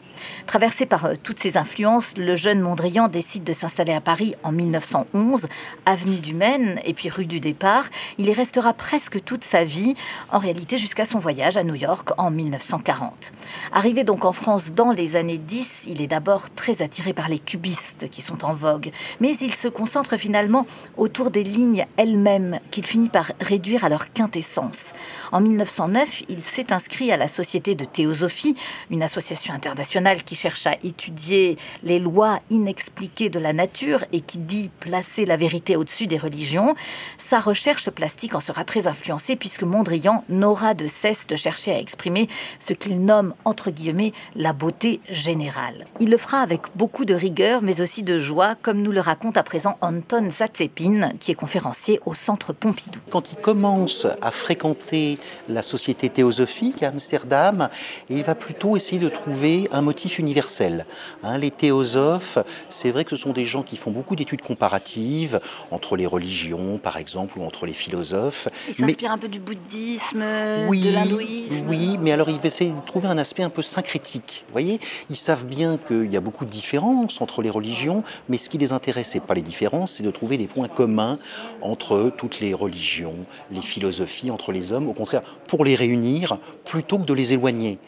Traversé 0.45 0.85
par 0.85 1.05
euh, 1.05 1.13
toutes 1.21 1.39
ces 1.39 1.57
influences, 1.57 2.15
le 2.17 2.35
jeune 2.35 2.61
Mondrian 2.61 3.07
décide 3.07 3.43
de 3.43 3.53
s'installer 3.53 3.93
à 3.93 4.01
Paris 4.01 4.35
en 4.43 4.51
1911, 4.51 5.47
avenue 5.85 6.19
du 6.19 6.33
Maine 6.33 6.79
et 6.85 6.93
puis 6.93 7.09
rue 7.09 7.25
du 7.25 7.39
Départ. 7.39 7.85
Il 8.17 8.27
y 8.27 8.33
restera 8.33 8.73
presque 8.73 9.23
toute 9.23 9.43
sa 9.43 9.63
vie, 9.63 9.95
en 10.31 10.37
réalité 10.37 10.77
jusqu'à 10.77 11.05
son 11.05 11.19
voyage 11.19 11.57
à 11.57 11.63
New 11.63 11.75
York 11.75 12.09
en 12.17 12.31
1940. 12.31 13.31
Arrivé 13.71 14.03
donc 14.03 14.25
en 14.25 14.31
France 14.31 14.71
dans 14.71 14.91
les 14.91 15.15
années 15.15 15.37
10, 15.37 15.87
il 15.89 16.01
est 16.01 16.07
d'abord 16.07 16.49
très 16.53 16.81
attiré 16.81 17.13
par 17.13 17.27
les 17.27 17.39
cubistes 17.39 18.09
qui 18.09 18.21
sont 18.21 18.45
en 18.45 18.53
vogue, 18.53 18.91
mais 19.19 19.35
il 19.35 19.53
se 19.53 19.67
concentre 19.67 20.17
finalement 20.17 20.65
autour 20.97 21.31
des 21.31 21.43
lignes 21.43 21.85
elles-mêmes 21.97 22.59
qu'il 22.71 22.85
finit 22.85 23.09
par 23.09 23.31
réduire 23.41 23.83
à 23.83 23.89
leur 23.89 24.13
quintessence. 24.13 24.93
En 25.31 25.41
1909, 25.41 26.23
il 26.29 26.43
s'est 26.43 26.71
inscrit 26.71 27.11
à 27.11 27.17
la 27.17 27.27
Société 27.27 27.75
de 27.75 27.85
théosophie, 27.85 28.55
une 28.89 29.03
association 29.03 29.53
internationale 29.53 30.06
qui 30.15 30.35
cherche 30.35 30.67
à 30.67 30.77
étudier 30.83 31.57
les 31.83 31.99
lois 31.99 32.39
inexpliquées 32.49 33.29
de 33.29 33.39
la 33.39 33.53
nature 33.53 34.05
et 34.13 34.21
qui 34.21 34.37
dit 34.37 34.69
placer 34.79 35.25
la 35.25 35.37
vérité 35.37 35.75
au-dessus 35.75 36.07
des 36.07 36.17
religions, 36.17 36.75
sa 37.17 37.39
recherche 37.39 37.89
plastique 37.89 38.33
en 38.35 38.39
sera 38.39 38.63
très 38.63 38.87
influencée 38.87 39.35
puisque 39.35 39.63
Mondrian 39.63 40.23
n'aura 40.29 40.73
de 40.73 40.87
cesse 40.87 41.27
de 41.27 41.35
chercher 41.35 41.71
à 41.73 41.79
exprimer 41.79 42.29
ce 42.59 42.73
qu'il 42.73 43.03
nomme 43.03 43.33
entre 43.43 43.69
guillemets 43.69 44.13
la 44.35 44.53
beauté 44.53 45.01
générale. 45.09 45.85
Il 45.99 46.09
le 46.09 46.17
fera 46.17 46.39
avec 46.39 46.61
beaucoup 46.75 47.05
de 47.05 47.13
rigueur 47.13 47.61
mais 47.61 47.81
aussi 47.81 48.03
de 48.03 48.19
joie 48.19 48.55
comme 48.61 48.81
nous 48.81 48.91
le 48.91 49.01
raconte 49.01 49.37
à 49.37 49.43
présent 49.43 49.77
Anton 49.81 50.29
Zatzepin 50.29 51.11
qui 51.19 51.31
est 51.31 51.35
conférencier 51.35 51.99
au 52.05 52.13
Centre 52.13 52.53
Pompidou. 52.53 52.99
Quand 53.09 53.31
il 53.31 53.37
commence 53.37 54.07
à 54.21 54.31
fréquenter 54.31 55.17
la 55.49 55.61
société 55.61 56.09
théosophique 56.09 56.83
à 56.83 56.89
Amsterdam, 56.89 57.69
il 58.09 58.23
va 58.23 58.35
plutôt 58.35 58.77
essayer 58.77 58.99
de 58.99 59.09
trouver 59.09 59.67
un 59.71 59.81
motif 59.81 59.96
universel. 60.05 60.85
Hein, 61.23 61.37
les 61.37 61.51
théosophes, 61.51 62.39
c'est 62.69 62.91
vrai 62.91 63.03
que 63.03 63.11
ce 63.11 63.17
sont 63.17 63.33
des 63.33 63.45
gens 63.45 63.63
qui 63.63 63.77
font 63.77 63.91
beaucoup 63.91 64.15
d'études 64.15 64.41
comparatives 64.41 65.39
entre 65.71 65.95
les 65.95 66.05
religions, 66.05 66.77
par 66.77 66.97
exemple, 66.97 67.37
ou 67.39 67.43
entre 67.43 67.65
les 67.65 67.73
philosophes. 67.73 68.47
Ils 68.69 68.75
s'inspirent 68.75 69.11
un 69.11 69.17
peu 69.17 69.27
du 69.27 69.39
bouddhisme, 69.39 70.19
de 70.19 70.93
l'hindouisme. 70.93 71.65
Oui, 71.67 71.97
mais 71.99 72.11
alors 72.11 72.29
ils 72.29 72.39
essayer 72.47 72.71
de 72.71 72.79
trouver 72.81 73.07
un 73.07 73.17
aspect 73.17 73.43
un 73.43 73.49
peu 73.49 73.61
syncrétique. 73.61 74.43
Vous 74.47 74.53
voyez, 74.53 74.79
ils 75.09 75.15
savent 75.15 75.45
bien 75.45 75.77
qu'il 75.77 76.11
y 76.11 76.17
a 76.17 76.21
beaucoup 76.21 76.45
de 76.45 76.49
différences 76.49 77.21
entre 77.21 77.41
les 77.41 77.49
religions, 77.49 78.03
mais 78.29 78.37
ce 78.37 78.49
qui 78.49 78.57
les 78.57 78.71
intéresse, 78.71 79.09
c'est 79.11 79.23
pas 79.23 79.33
les 79.33 79.41
différences, 79.41 79.93
c'est 79.93 80.03
de 80.03 80.11
trouver 80.11 80.37
des 80.37 80.47
points 80.47 80.67
communs 80.67 81.19
entre 81.61 82.11
toutes 82.17 82.39
les 82.39 82.53
religions, 82.53 83.15
les 83.51 83.61
philosophies, 83.61 84.31
entre 84.31 84.51
les 84.51 84.71
hommes. 84.71 84.87
Au 84.87 84.93
contraire, 84.93 85.21
pour 85.47 85.65
les 85.65 85.75
réunir 85.75 86.39
plutôt 86.65 86.97
que 86.97 87.05
de 87.05 87.13
les 87.13 87.33
éloigner. 87.33 87.79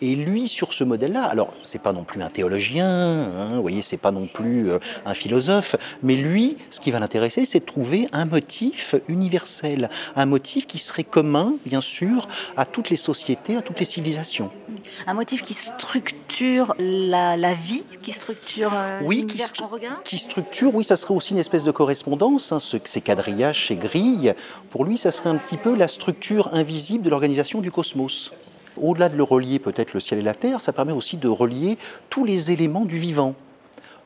Et 0.00 0.14
lui, 0.14 0.48
sur 0.48 0.72
ce 0.72 0.84
modèle-là, 0.84 1.24
alors 1.24 1.50
c'est 1.62 1.80
pas 1.80 1.92
non 1.92 2.04
plus 2.04 2.22
un 2.22 2.30
théologien, 2.30 2.88
hein, 2.88 3.56
vous 3.56 3.62
voyez, 3.62 3.82
c'est 3.82 3.96
pas 3.96 4.10
non 4.10 4.26
plus 4.26 4.70
euh, 4.70 4.78
un 5.04 5.14
philosophe, 5.14 5.76
mais 6.02 6.14
lui, 6.14 6.56
ce 6.70 6.80
qui 6.80 6.90
va 6.90 6.98
l'intéresser, 6.98 7.46
c'est 7.46 7.60
de 7.60 7.64
trouver 7.64 8.08
un 8.12 8.24
motif 8.24 8.94
universel, 9.08 9.88
un 10.16 10.26
motif 10.26 10.66
qui 10.66 10.78
serait 10.78 11.04
commun, 11.04 11.54
bien 11.66 11.80
sûr, 11.80 12.28
à 12.56 12.66
toutes 12.66 12.90
les 12.90 12.96
sociétés, 12.96 13.56
à 13.56 13.62
toutes 13.62 13.80
les 13.80 13.86
civilisations. 13.86 14.50
Un 15.06 15.14
motif 15.14 15.42
qui 15.42 15.54
structure 15.54 16.74
la, 16.78 17.54
vie, 17.54 17.84
qui 18.02 18.12
structure 18.12 18.72
euh, 18.74 19.00
oui, 19.04 19.26
qui 20.04 20.18
structure, 20.18 20.74
oui, 20.74 20.84
ça 20.84 20.96
serait 20.96 21.14
aussi 21.14 21.32
une 21.32 21.38
espèce 21.38 21.64
de 21.64 21.70
correspondance, 21.70 22.52
hein, 22.52 22.60
ce, 22.60 22.76
ces 22.84 23.00
quadrillages, 23.00 23.68
ces 23.68 23.76
grilles. 23.76 24.34
Pour 24.70 24.84
lui, 24.84 24.98
ça 24.98 25.12
serait 25.12 25.30
un 25.30 25.36
petit 25.36 25.56
peu 25.56 25.74
la 25.74 25.88
structure 25.88 26.50
invisible 26.52 27.04
de 27.04 27.10
l'organisation 27.10 27.60
du 27.60 27.70
cosmos. 27.70 28.32
Au-delà 28.80 29.08
de 29.08 29.16
le 29.16 29.22
relier 29.22 29.58
peut-être 29.58 29.94
le 29.94 30.00
ciel 30.00 30.20
et 30.20 30.22
la 30.22 30.34
terre, 30.34 30.60
ça 30.60 30.72
permet 30.72 30.92
aussi 30.92 31.16
de 31.16 31.28
relier 31.28 31.78
tous 32.10 32.24
les 32.24 32.50
éléments 32.50 32.84
du 32.84 32.96
vivant. 32.96 33.34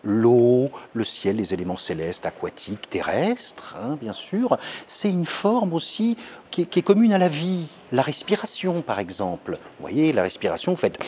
L'eau, 0.05 0.71
le 0.95 1.05
ciel, 1.05 1.37
les 1.37 1.55
éléments 1.55 1.76
célestes, 1.76 2.26
aquatiques, 2.26 2.91
terrestres, 2.91 3.76
hein, 3.81 3.97
bien 4.00 4.12
sûr. 4.12 4.57
C'est 4.87 5.11
une 5.11 5.26
forme 5.26 5.73
aussi 5.73 6.17
qui 6.50 6.62
est, 6.62 6.83
commune 6.83 7.12
à 7.12 7.19
la 7.19 7.29
vie. 7.29 7.69
La 7.93 8.03
respiration, 8.03 8.81
par 8.81 8.99
exemple. 8.99 9.53
Vous 9.53 9.83
voyez, 9.83 10.13
la 10.13 10.23
respiration, 10.23 10.73
vous 10.73 10.79
faites 10.79 10.99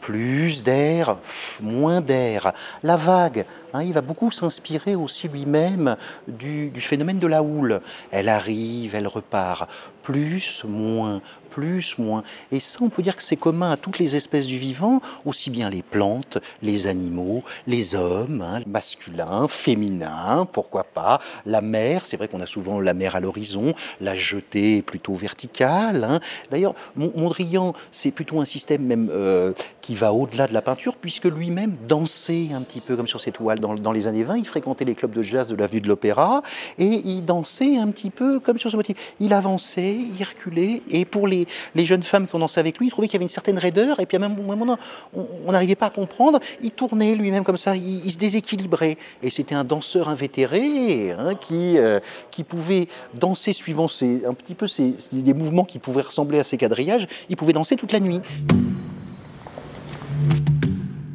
plus 0.00 0.62
d'air, 0.62 1.18
moins 1.60 2.00
d'air. 2.00 2.52
La 2.82 2.96
vague, 2.96 3.44
hein, 3.74 3.82
il 3.82 3.92
va 3.92 4.00
beaucoup 4.00 4.30
s'inspirer 4.30 4.94
aussi 4.94 5.28
lui-même 5.28 5.96
du, 6.26 6.72
phénomène 6.80 7.18
de 7.18 7.26
la 7.26 7.42
houle. 7.42 7.80
Elle 8.10 8.28
arrive, 8.28 8.94
elle 8.94 9.06
repart. 9.06 9.68
Plus, 10.02 10.64
moins, 10.64 11.20
plus, 11.50 11.98
moins. 11.98 12.22
Et 12.50 12.58
ça, 12.58 12.78
on 12.80 12.88
peut 12.88 13.02
dire 13.02 13.14
que 13.14 13.22
c'est 13.22 13.36
commun 13.36 13.70
à 13.70 13.76
toutes 13.76 13.98
les 13.98 14.16
espèces 14.16 14.46
du 14.46 14.56
vivant, 14.56 15.00
aussi 15.26 15.50
bien 15.50 15.68
les 15.68 15.82
plantes, 15.82 16.38
les 16.62 16.86
animaux, 16.86 17.44
les 17.66 17.94
hommes, 17.94 18.40
hein, 18.40 18.60
masculins, 18.66 19.46
féminins, 19.46 20.48
pourquoi 20.50 20.84
pas. 20.84 21.20
La 21.44 21.60
mer, 21.60 22.06
c'est 22.06 22.16
vrai 22.16 22.28
qu'on 22.28 22.40
a 22.40 22.46
souvent 22.46 22.80
la 22.80 22.94
mer 22.94 23.14
à 23.14 23.20
l'horizon, 23.20 23.74
la 24.00 24.16
jetée 24.16 24.80
plutôt 24.82 25.14
verticale. 25.14 26.02
Hein. 26.04 26.19
D'ailleurs, 26.50 26.74
Mondrian, 26.96 27.74
c'est 27.90 28.10
plutôt 28.10 28.40
un 28.40 28.44
système 28.44 28.82
même 28.82 29.10
euh, 29.12 29.52
qui 29.80 29.94
va 29.94 30.12
au-delà 30.12 30.46
de 30.46 30.54
la 30.54 30.62
peinture, 30.62 30.96
puisque 30.96 31.24
lui-même 31.24 31.76
dansait 31.88 32.48
un 32.54 32.62
petit 32.62 32.80
peu 32.80 32.96
comme 32.96 33.08
sur 33.08 33.20
cette 33.20 33.34
toile 33.34 33.60
dans, 33.60 33.92
les 33.92 34.06
années 34.06 34.22
20. 34.22 34.38
Il 34.38 34.46
fréquentait 34.46 34.84
les 34.84 34.94
clubs 34.94 35.12
de 35.12 35.22
jazz 35.22 35.48
de 35.48 35.56
l'avenue 35.56 35.80
de 35.80 35.88
l'Opéra 35.88 36.42
et 36.78 36.84
il 37.04 37.24
dansait 37.24 37.78
un 37.78 37.88
petit 37.90 38.10
peu 38.10 38.40
comme 38.40 38.58
sur 38.58 38.70
ce 38.70 38.76
motif. 38.76 39.14
Il 39.20 39.32
avançait, 39.32 39.96
il 39.96 40.24
reculait, 40.24 40.82
et 40.90 41.04
pour 41.04 41.26
les 41.26 41.46
jeunes 41.76 42.02
femmes 42.02 42.26
qui 42.26 42.34
ont 42.34 42.40
dansé 42.40 42.60
avec 42.60 42.78
lui, 42.78 42.86
ils 42.86 42.90
trouvaient 42.90 43.08
qu'il 43.08 43.14
y 43.14 43.18
avait 43.18 43.24
une 43.24 43.30
certaine 43.30 43.58
raideur, 43.58 44.00
et 44.00 44.06
puis 44.06 44.16
à 44.16 44.24
un 44.24 44.28
moment, 44.28 44.76
on 45.12 45.52
n'arrivait 45.52 45.74
pas 45.74 45.86
à 45.86 45.90
comprendre, 45.90 46.38
il 46.60 46.70
tournait 46.70 47.14
lui-même 47.14 47.44
comme 47.44 47.56
ça, 47.56 47.76
il, 47.76 48.10
se 48.10 48.18
déséquilibrait. 48.18 48.96
Et 49.22 49.30
c'était 49.30 49.54
un 49.54 49.64
danseur 49.64 50.08
invétéré 50.08 51.12
hein, 51.12 51.34
qui, 51.34 51.78
euh, 51.78 52.00
qui 52.30 52.44
pouvait 52.44 52.88
danser 53.14 53.52
suivant 53.52 53.88
ses, 53.88 54.24
un 54.26 54.34
petit 54.34 54.54
peu 54.54 54.66
des 55.12 55.34
mouvements 55.34 55.64
qui 55.64 55.78
pouvaient 55.78 56.02
ressembler 56.10 56.38
à 56.38 56.44
ses 56.44 56.58
quadrillages, 56.58 57.06
il 57.28 57.36
pouvait 57.36 57.52
danser 57.52 57.76
toute 57.76 57.92
la 57.92 58.00
nuit. 58.00 58.20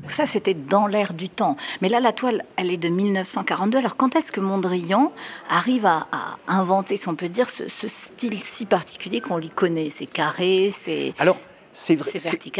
Ça, 0.08 0.26
c'était 0.26 0.54
dans 0.54 0.88
l'air 0.88 1.14
du 1.14 1.30
temps. 1.30 1.58
Mais 1.82 1.90
là, 1.90 2.00
la 2.00 2.14
toile, 2.14 2.44
elle 2.56 2.72
est 2.72 2.78
de 2.78 2.88
1942. 2.88 3.80
Alors, 3.80 3.98
quand 3.98 4.16
est-ce 4.16 4.32
que 4.32 4.40
Mondrian 4.40 5.12
arrive 5.50 5.86
à, 5.86 6.08
inventer, 6.48 6.96
si 6.96 7.10
on 7.10 7.16
peut 7.16 7.28
dire, 7.28 7.50
ce, 7.50 7.68
ce 7.68 7.88
style 7.88 8.40
si 8.42 8.66
particulier 8.66 9.20
qu'on 9.20 9.38
lui 9.38 9.50
connaît? 9.50 9.90
C'est 9.90 10.06
carré, 10.06 10.72
c'est... 10.74 11.14
Alors, 11.20 11.38
c'est 11.78 11.98
vrai, 11.98 12.12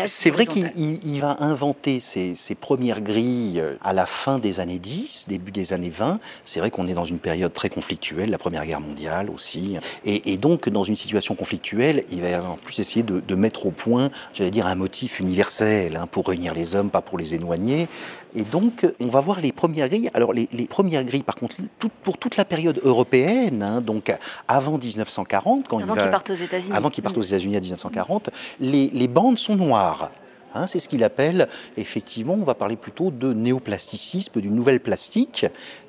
c'est 0.08 0.30
vrai 0.30 0.46
qu'il 0.46 1.22
va 1.22 1.38
inventer 1.40 2.02
ses, 2.02 2.36
premières 2.60 3.00
grilles 3.00 3.62
euh, 3.62 3.76
à 3.82 3.94
la 3.94 4.06
fin 4.06 4.40
des 4.40 4.60
années 4.60 4.78
10, 4.78 5.26
début 5.30 5.52
des 5.52 5.72
années 5.72 5.90
20. 5.90 6.20
C'est 6.44 6.60
vrai 6.60 6.70
qu'on 6.70 6.86
est 6.88 6.94
dans 6.94 7.06
une 7.06 7.20
période 7.20 7.54
très 7.54 7.70
conflictuelle, 7.70 8.30
la 8.30 8.38
Première 8.38 8.66
Guerre 8.66 8.82
mondiale 8.82 9.30
aussi. 9.30 9.78
Et, 10.04 10.38
donc, 10.38 10.68
dans 10.68 10.84
une 10.84 10.98
situation 10.98 11.34
conflictuelle, 11.34 12.04
il 12.10 12.22
va 12.22 12.44
en 12.44 12.58
plus 12.58 12.80
essayer 12.80 13.04
de, 13.04 13.36
mettre 13.36 13.66
au 13.66 13.72
point, 13.72 14.10
j'allais 14.34 14.52
dire, 14.52 14.68
un 14.68 14.76
motif 14.76 15.22
universel 15.22 15.96
hein, 15.96 16.08
pour 16.08 16.28
réunir 16.28 16.54
les 16.54 16.76
hommes, 16.76 16.90
pas 16.90 17.02
pour 17.02 17.18
les 17.18 17.34
éloigner. 17.34 17.88
Et 18.36 18.44
donc, 18.44 18.86
on 19.00 19.08
va 19.08 19.22
voir 19.22 19.40
les 19.40 19.54
premières 19.54 19.88
grilles. 19.88 20.10
Alors, 20.14 20.34
les, 20.34 20.48
premières 20.68 21.06
grilles, 21.06 21.24
par 21.24 21.36
contre, 21.36 21.56
pour 22.04 22.18
toute 22.18 22.36
la 22.36 22.44
période 22.44 22.82
européenne, 22.84 23.64
hein, 23.64 23.80
donc 23.80 24.14
avant 24.48 24.78
1940, 24.78 25.68
quand 25.70 25.80
avant 25.80 25.96
qu'ils 25.96 26.10
partent 26.10 26.30
aux 26.32 26.36
États-Unis, 26.36 26.76
avant 26.76 26.90
qu'ils 26.90 27.04
partent 27.04 27.18
aux 27.18 27.22
États-Unis 27.22 27.56
à 27.56 27.62
1940, 27.62 28.30
les, 28.60 28.90
les 28.90 29.05
bandes 29.08 29.38
sont 29.38 29.56
noires. 29.56 30.12
Hein, 30.56 30.68
c'est 30.68 30.80
ce 30.80 30.88
qu'il 30.88 31.04
appelle, 31.04 31.50
effectivement, 31.76 32.34
on 32.34 32.44
va 32.44 32.56
parler 32.56 32.78
plutôt 32.78 33.12
de 33.12 33.34
néoplasticisme, 33.34 34.40
d'une 34.40 34.56
nouvelle 34.56 34.80
plastique. 34.80 35.46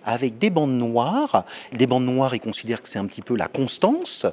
Avec 0.06 0.38
des 0.38 0.50
bandes 0.50 0.78
noires. 0.78 1.44
Des 1.72 1.86
bandes 1.86 2.06
noires, 2.06 2.34
il 2.34 2.40
considère 2.40 2.80
que 2.80 2.88
c'est 2.88 2.98
un 2.98 3.06
petit 3.06 3.22
peu 3.22 3.36
la 3.36 3.48
constance. 3.48 4.25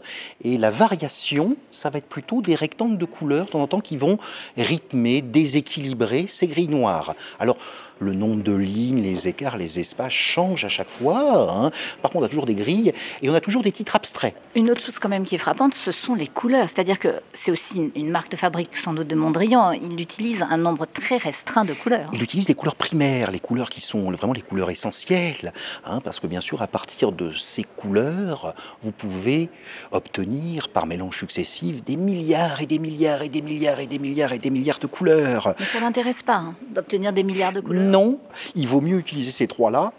Et 0.44 0.58
la 0.58 0.70
variation, 0.70 1.58
ça 1.72 1.89
va 1.89 1.98
être 1.98 2.08
plutôt 2.08 2.42
des 2.42 2.56
rectangles 2.56 2.98
de 2.98 3.06
couleurs, 3.06 3.48
de 3.48 3.51
temps 3.51 3.62
en 3.62 3.68
temps, 3.68 3.82
qui 3.82 3.98
vont 3.98 4.18
rythmer, 4.56 5.22
déséquilibrer 5.22 6.27
ces 6.30 6.48
grilles 6.48 6.70
noires. 6.70 7.15
Alors, 7.39 7.58
le 8.00 8.13
nombre 8.13 8.44
de 8.44 8.53
lignes, 8.53 9.01
les 9.01 9.27
écarts, 9.27 9.58
les 9.58 9.80
espaces 9.80 10.13
changent 10.13 10.65
à 10.65 10.70
chaque 10.70 10.89
fois. 10.89 11.51
Hein. 11.51 11.72
Par 12.01 12.12
contre, 12.12 12.24
on 12.24 12.25
a 12.25 12.30
toujours 12.30 12.46
des 12.46 12.56
grilles 12.56 12.94
et 13.22 13.30
on 13.30 13.34
a 13.34 13.39
toujours 13.39 13.63
des 13.63 13.72
titres 13.72 13.96
abstraits. 13.96 14.36
Une 14.56 14.70
autre 14.70 14.82
chose 14.82 15.00
quand 15.00 15.10
même 15.10 15.25
qui 15.25 15.36
est 15.36 15.39
frappante, 15.39 15.74
ce 15.74 15.92
sont 15.92 16.15
les 16.15 16.27
couleurs. 16.27 16.70
C'est-à-dire 16.70 17.00
que 17.00 17.22
c'est 17.34 17.51
aussi 17.51 17.92
une 17.96 18.10
marque 18.10 18.30
de 18.32 18.36
fabrique 18.36 18.75
sans 18.75 18.94
doute 18.94 19.08
de 19.08 19.15
Mondrian. 19.15 19.72
Il 19.72 20.00
utilise 20.01 20.46
un 20.50 20.58
nombre 20.58 20.86
très 20.86 21.18
restreint 21.18 21.65
de 21.65 21.74
couleurs. 21.74 22.10
Il 22.13 22.22
utilise 22.22 22.46
des 22.46 22.56
couleurs 22.56 22.75
primaires, 22.75 23.32
les 23.32 23.39
couleurs 23.39 23.70
qui 23.70 23.82
sont 23.82 24.12
vraiment 24.12 24.34
les 24.34 24.42
couleurs 24.42 24.70
essentielles. 24.70 25.53
Hein, 25.86 26.01
parce 26.03 26.20
que 26.20 26.27
bien 26.27 26.41
sûr, 26.41 26.62
à 26.62 26.67
partir 26.67 27.12
de 27.12 27.32
ces 27.32 27.63
couleurs, 27.63 28.53
vous 28.82 28.91
pouvez 28.91 29.50
obtenir 29.91 30.70
par 30.70 30.86
mélange 30.86 31.17
successif 31.17 31.84
des 31.84 31.96
milliards 31.96 32.62
et 32.62 32.65
des 32.65 32.79
milliards 32.79 33.22
et 33.22 33.29
des 33.29 33.41
milliards 33.41 33.79
et 33.79 33.88
des 33.88 34.00
milliards 34.00 34.34
et 34.34 34.39
des 34.39 34.50
milliards 34.50 34.79
de 34.79 34.88
couleurs. 34.88 35.55
Mais 35.60 35.65
ça 35.65 35.79
n'intéresse 35.79 36.24
pas 36.24 36.38
hein, 36.38 36.55
d'obtenir 36.74 37.13
des 37.13 37.24
milliards 37.24 37.53
de 37.53 37.62
couleurs. 37.62 37.84
Non, 37.84 38.20
il 38.55 38.67
vaut 38.67 38.82
mieux 38.82 38.98
utiliser 38.98 39.32
ces 39.32 39.48
trois-là 39.48 39.91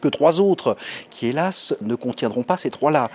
que 0.00 0.08
trois 0.08 0.40
autres, 0.40 0.76
qui 1.10 1.26
hélas 1.26 1.74
ne 1.80 1.94
contiendront 1.94 2.42
pas 2.42 2.56
ces 2.56 2.70
trois-là. 2.70 3.10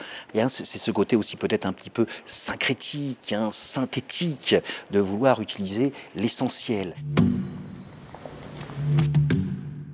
c'est 0.49 0.65
ce 0.65 0.91
côté 0.91 1.15
aussi 1.15 1.37
peut-être 1.37 1.65
un 1.65 1.73
petit 1.73 1.89
peu 1.89 2.05
syncrétique, 2.25 3.33
hein, 3.33 3.49
synthétique, 3.51 4.55
de 4.91 4.99
vouloir 4.99 5.41
utiliser 5.41 5.93
l'essentiel. 6.15 6.95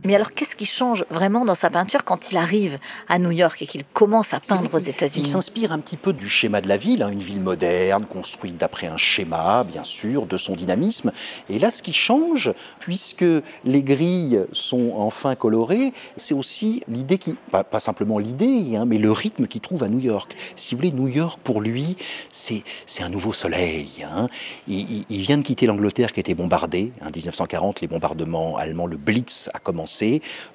Mais 0.09 0.15
alors, 0.15 0.31
qu'est-ce 0.31 0.55
qui 0.55 0.65
change 0.65 1.05
vraiment 1.11 1.45
dans 1.45 1.53
sa 1.53 1.69
peinture 1.69 2.03
quand 2.03 2.31
il 2.31 2.37
arrive 2.37 2.79
à 3.09 3.19
New 3.19 3.29
York 3.29 3.61
et 3.61 3.67
qu'il 3.67 3.83
commence 3.83 4.33
à 4.33 4.39
peindre 4.39 4.73
aux 4.73 4.79
États-Unis 4.79 5.23
Il 5.23 5.29
s'inspire 5.29 5.71
un 5.71 5.77
petit 5.77 5.97
peu 5.97 6.13
du 6.13 6.27
schéma 6.27 6.61
de 6.61 6.67
la 6.67 6.77
ville, 6.77 7.03
hein, 7.03 7.09
une 7.09 7.19
ville 7.19 7.41
moderne, 7.41 8.07
construite 8.07 8.57
d'après 8.57 8.87
un 8.87 8.97
schéma, 8.97 9.63
bien 9.63 9.83
sûr, 9.83 10.25
de 10.25 10.35
son 10.35 10.55
dynamisme. 10.55 11.11
Et 11.47 11.59
là, 11.59 11.69
ce 11.69 11.83
qui 11.83 11.93
change, 11.93 12.51
puisque 12.79 13.23
les 13.65 13.83
grilles 13.83 14.45
sont 14.51 14.93
enfin 14.95 15.35
colorées, 15.35 15.93
c'est 16.17 16.33
aussi 16.33 16.81
l'idée 16.87 17.19
qui, 17.19 17.35
pas, 17.51 17.79
simplement 17.79 18.17
l'idée, 18.17 18.77
hein, 18.77 18.85
mais 18.87 18.97
le 18.97 19.11
rythme 19.11 19.45
qu'il 19.45 19.61
trouve 19.61 19.83
à 19.83 19.89
New 19.89 19.99
York. 19.99 20.35
Si 20.55 20.73
vous 20.73 20.79
voulez, 20.79 20.91
New 20.91 21.07
York, 21.07 21.39
pour 21.43 21.61
lui, 21.61 21.97
c'est 22.31 22.63
un 22.99 23.09
nouveau 23.09 23.31
soleil. 23.31 24.03
Hein. 24.11 24.27
Il, 24.67 25.05
il, 25.07 25.21
vient 25.21 25.37
de 25.37 25.43
quitter 25.43 25.67
l'Angleterre 25.67 26.13
qui 26.13 26.19
était 26.19 26.33
bombardée. 26.33 26.93
En 27.03 27.11
1940, 27.11 27.81
les 27.81 27.87
bombardements 27.87 28.57
allemands, 28.57 28.87
le 28.87 28.97
Blitz 28.97 29.51
a 29.53 29.59
commencé 29.59 29.98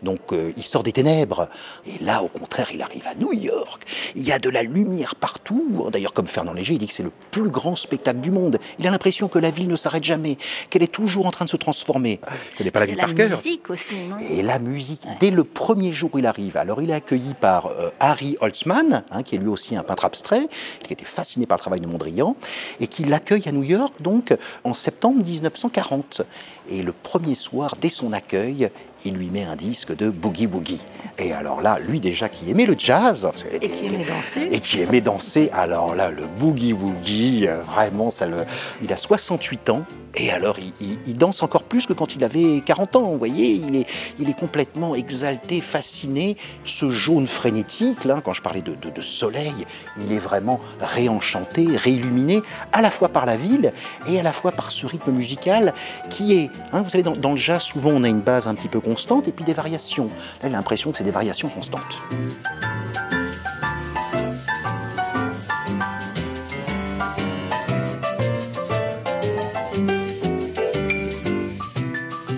donc 0.03 0.33
euh, 0.33 0.53
il 0.57 0.63
sort 0.63 0.83
des 0.83 0.93
ténèbres. 0.93 1.49
Et 1.87 2.03
là, 2.03 2.23
au 2.23 2.29
contraire, 2.29 2.69
il 2.73 2.83
arrive 2.83 3.07
à 3.07 3.15
New 3.15 3.33
York. 3.33 3.83
Il 4.15 4.27
y 4.27 4.33
a 4.33 4.39
de 4.39 4.49
la 4.49 4.63
lumière 4.63 5.15
partout. 5.15 5.89
D'ailleurs, 5.93 6.13
comme 6.13 6.27
Fernand 6.27 6.53
Léger, 6.53 6.75
il 6.75 6.79
dit 6.79 6.87
que 6.87 6.93
c'est 6.93 7.03
le 7.03 7.13
plus 7.31 7.51
grand 7.51 7.77
spectacle 7.77 8.21
du 8.21 8.31
monde. 8.31 8.59
Il 8.79 8.87
a 8.87 8.91
l'impression 8.91 9.29
que 9.29 9.39
la 9.39 9.51
ville 9.51 9.69
ne 9.69 9.77
s'arrête 9.77 10.05
jamais, 10.05 10.37
qu'elle 10.71 10.83
est 10.83 10.93
toujours 10.93 11.27
en 11.27 11.31
train 11.31 11.45
de 11.45 11.51
se 11.51 11.57
transformer. 11.57 12.21
n'est 12.61 12.71
pas 12.71 12.81
la 12.81 12.87
ville 12.87 12.97
par 12.97 13.15
cœur. 13.15 13.31
La 13.31 13.37
musique 13.37 13.71
aussi, 13.71 13.97
non? 14.09 14.17
Et 14.19 14.43
la 14.43 14.59
musique, 14.59 15.03
dès 15.21 15.31
le 15.31 15.45
premier 15.45 15.93
jour 15.93 16.11
où 16.13 16.19
il 16.19 16.27
arrive. 16.27 16.57
Alors, 16.57 16.83
il 16.83 16.91
est 16.91 16.95
accueilli 16.95 17.35
par 17.35 17.67
euh, 17.67 17.91
Harry 18.01 18.37
Holtzman, 18.41 19.05
hein, 19.11 19.23
qui 19.23 19.37
est 19.37 19.39
lui 19.39 19.49
aussi 19.49 19.77
un 19.77 19.83
peintre 19.83 20.05
abstrait, 20.05 20.49
qui 20.83 20.93
était 20.93 21.05
fasciné 21.05 21.47
par 21.47 21.59
le 21.59 21.61
travail 21.61 21.81
de 21.81 21.87
Mondrian, 21.87 22.37
et 22.81 22.87
qui 22.87 23.05
l'accueille 23.05 23.49
à 23.49 23.53
New 23.53 23.63
York, 23.63 23.95
donc, 24.01 24.35
en 24.65 24.75
septembre 24.75 25.25
1940. 25.25 26.23
Et 26.71 26.83
le 26.83 26.93
premier 26.93 27.35
soir, 27.35 27.77
dès 27.81 27.91
son 27.91 28.13
accueil, 28.13 28.71
il 29.05 29.15
lui 29.15 29.31
met 29.31 29.45
un 29.45 29.57
disque 29.57 29.95
de 29.95 30.11
boogie 30.11 30.47
boogie. 30.47 30.81
Et 31.19 31.33
alors 31.33 31.61
là, 31.61 31.79
lui 31.79 32.01
déjà 32.01 32.29
qui 32.29 32.51
aimait 32.51 32.67
le 32.67 32.75
jazz, 32.77 33.31
et 33.61 33.71
qui 33.71 33.87
aimait 33.87 34.05
danser, 34.05 34.49
et 34.51 34.61
qui 34.61 34.81
aimait 34.81 35.01
danser, 35.01 35.51
alors 35.53 35.95
là, 35.95 36.11
le 36.11 36.27
boogie 36.27 36.73
boogie, 36.73 37.47
euh, 37.47 37.61
vraiment, 37.63 38.11
ça 38.11 38.27
le, 38.27 38.45
il 38.83 38.93
a 38.93 38.97
68 38.97 39.71
ans. 39.71 39.85
Et 40.17 40.31
alors, 40.31 40.57
il, 40.81 41.19
danse 41.19 41.43
encore 41.43 41.65
plus 41.65 41.87
que 41.87 41.93
quand 41.93 42.15
il 42.15 42.23
avait 42.23 42.61
40 42.65 42.97
ans. 42.97 43.03
Vous 43.03 43.19
voyez, 43.19 43.51
il 43.51 43.75
est, 43.75 43.87
il 44.21 44.31
est 44.31 44.39
complètement 44.39 44.95
exalté, 44.95 45.61
fasciné. 45.61 46.37
Ce 46.65 46.91
jaune 46.91 47.27
frénétique, 47.27 48.05
là, 48.05 48.21
quand 48.25 48.33
je 48.33 48.43
parlais 48.43 48.63
de, 48.63 48.75
de, 48.75 49.01
soleil, 49.01 49.53
il 49.99 50.13
est 50.13 50.19
vraiment 50.19 50.61
réenchanté, 50.81 51.67
réilluminé, 51.77 52.43
à 52.73 52.81
la 52.81 52.91
fois 52.91 53.09
par 53.09 53.27
la 53.27 53.37
ville 53.37 53.73
et 54.07 54.21
à 54.21 54.23
la 54.23 54.33
fois 54.33 54.53
par 54.53 54.71
ce 54.71 54.87
rythme 54.87 55.11
musical 55.11 55.73
qui 56.11 56.35
est, 56.39 56.51
hein, 56.73 56.83
vous 56.83 56.91
savez, 56.91 57.03
dans, 57.03 57.17
dans, 57.17 57.33
le 57.33 57.37
jazz, 57.37 57.63
souvent 57.63 57.91
on 57.91 58.05
a 58.05 58.09
une 58.09 58.21
base 58.21 58.47
un 58.47 58.55
petit 58.55 58.69
peu 58.69 58.81
et 59.29 59.33
puis 59.33 59.45
des 59.45 59.55
variations. 59.55 60.09
Là, 60.43 60.49
a 60.49 60.49
l'impression 60.49 60.93
que 60.93 60.99
c'est 60.99 61.05
des 61.05 61.11
variations 61.11 61.49
constantes. 61.49 61.99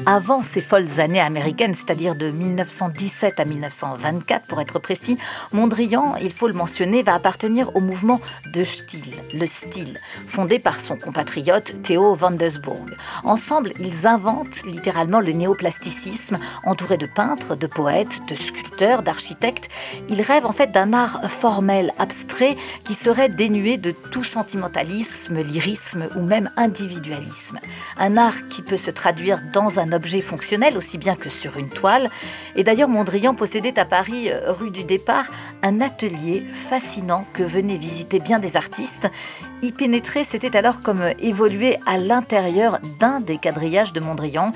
Avant 0.06 0.40
ces 0.40 0.60
folles 0.60 1.00
années 1.00 1.20
américaines, 1.20 1.74
c'est-à-dire 1.74 2.14
de 2.14 2.30
1917 2.30 3.40
à 3.40 3.44
1924 3.44 4.46
pour 4.46 4.60
être 4.60 4.78
précis, 4.78 5.18
Mondrian, 5.52 6.14
il 6.22 6.32
faut 6.32 6.46
le 6.46 6.54
mentionner, 6.54 7.02
va 7.02 7.14
appartenir 7.14 7.74
au 7.74 7.80
mouvement 7.80 8.20
de 8.52 8.62
Stil, 8.62 9.14
le 9.34 9.46
style, 9.46 9.98
fondé 10.28 10.60
par 10.60 10.80
son 10.80 10.96
compatriote 10.96 11.74
Theo 11.82 12.14
van 12.14 12.30
Desburg. 12.30 12.94
Ensemble, 13.24 13.72
ils 13.80 14.06
inventent 14.06 14.62
littéralement 14.64 15.18
le 15.18 15.32
néoplasticisme, 15.32 16.38
entouré 16.64 16.96
de 16.96 17.06
peintres, 17.06 17.56
de 17.56 17.66
poètes, 17.66 18.20
de 18.28 18.36
sculpteurs, 18.36 19.02
d'architectes. 19.02 19.68
Ils 20.08 20.22
rêvent 20.22 20.46
en 20.46 20.52
fait 20.52 20.70
d'un 20.70 20.92
art 20.92 21.28
formel, 21.28 21.92
abstrait, 21.98 22.56
qui 22.84 22.94
serait 22.94 23.28
dénué 23.28 23.76
de 23.76 23.90
tout 23.90 24.24
sentimentalisme, 24.24 25.40
lyrisme 25.40 26.08
ou 26.14 26.22
même 26.22 26.50
individualisme. 26.56 27.58
Un 27.98 28.16
art 28.16 28.46
qui 28.48 28.62
peut 28.62 28.76
se 28.76 28.92
traduire 28.92 29.42
dans 29.52 29.80
un 29.80 29.95
objet 29.96 30.20
fonctionnel 30.20 30.76
aussi 30.76 30.98
bien 30.98 31.16
que 31.16 31.28
sur 31.28 31.56
une 31.56 31.68
toile. 31.68 32.10
Et 32.54 32.64
d'ailleurs, 32.64 32.88
Mondrian 32.88 33.34
possédait 33.34 33.78
à 33.78 33.84
Paris, 33.84 34.30
euh, 34.30 34.52
rue 34.52 34.70
du 34.70 34.84
Départ, 34.84 35.26
un 35.62 35.80
atelier 35.80 36.44
fascinant 36.68 37.26
que 37.32 37.42
venaient 37.42 37.78
visiter 37.78 38.20
bien 38.20 38.38
des 38.38 38.56
artistes. 38.56 39.08
Y 39.62 39.72
pénétrer, 39.72 40.24
c'était 40.24 40.56
alors 40.56 40.80
comme 40.80 41.02
évoluer 41.18 41.78
à 41.86 41.98
l'intérieur 41.98 42.78
d'un 43.00 43.20
des 43.20 43.38
quadrillages 43.38 43.92
de 43.92 44.00
Mondrian 44.00 44.52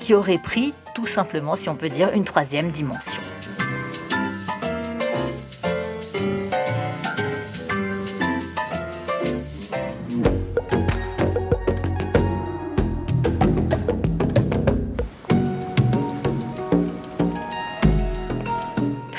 qui 0.00 0.14
aurait 0.14 0.38
pris, 0.38 0.74
tout 0.94 1.06
simplement, 1.06 1.56
si 1.56 1.68
on 1.68 1.76
peut 1.76 1.88
dire, 1.88 2.10
une 2.14 2.24
troisième 2.24 2.70
dimension. 2.70 3.22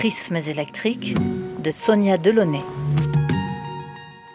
Prismes 0.05 0.35
électriques 0.35 1.15
de 1.63 1.71
Sonia 1.71 2.19
Delaunay. 2.19 2.61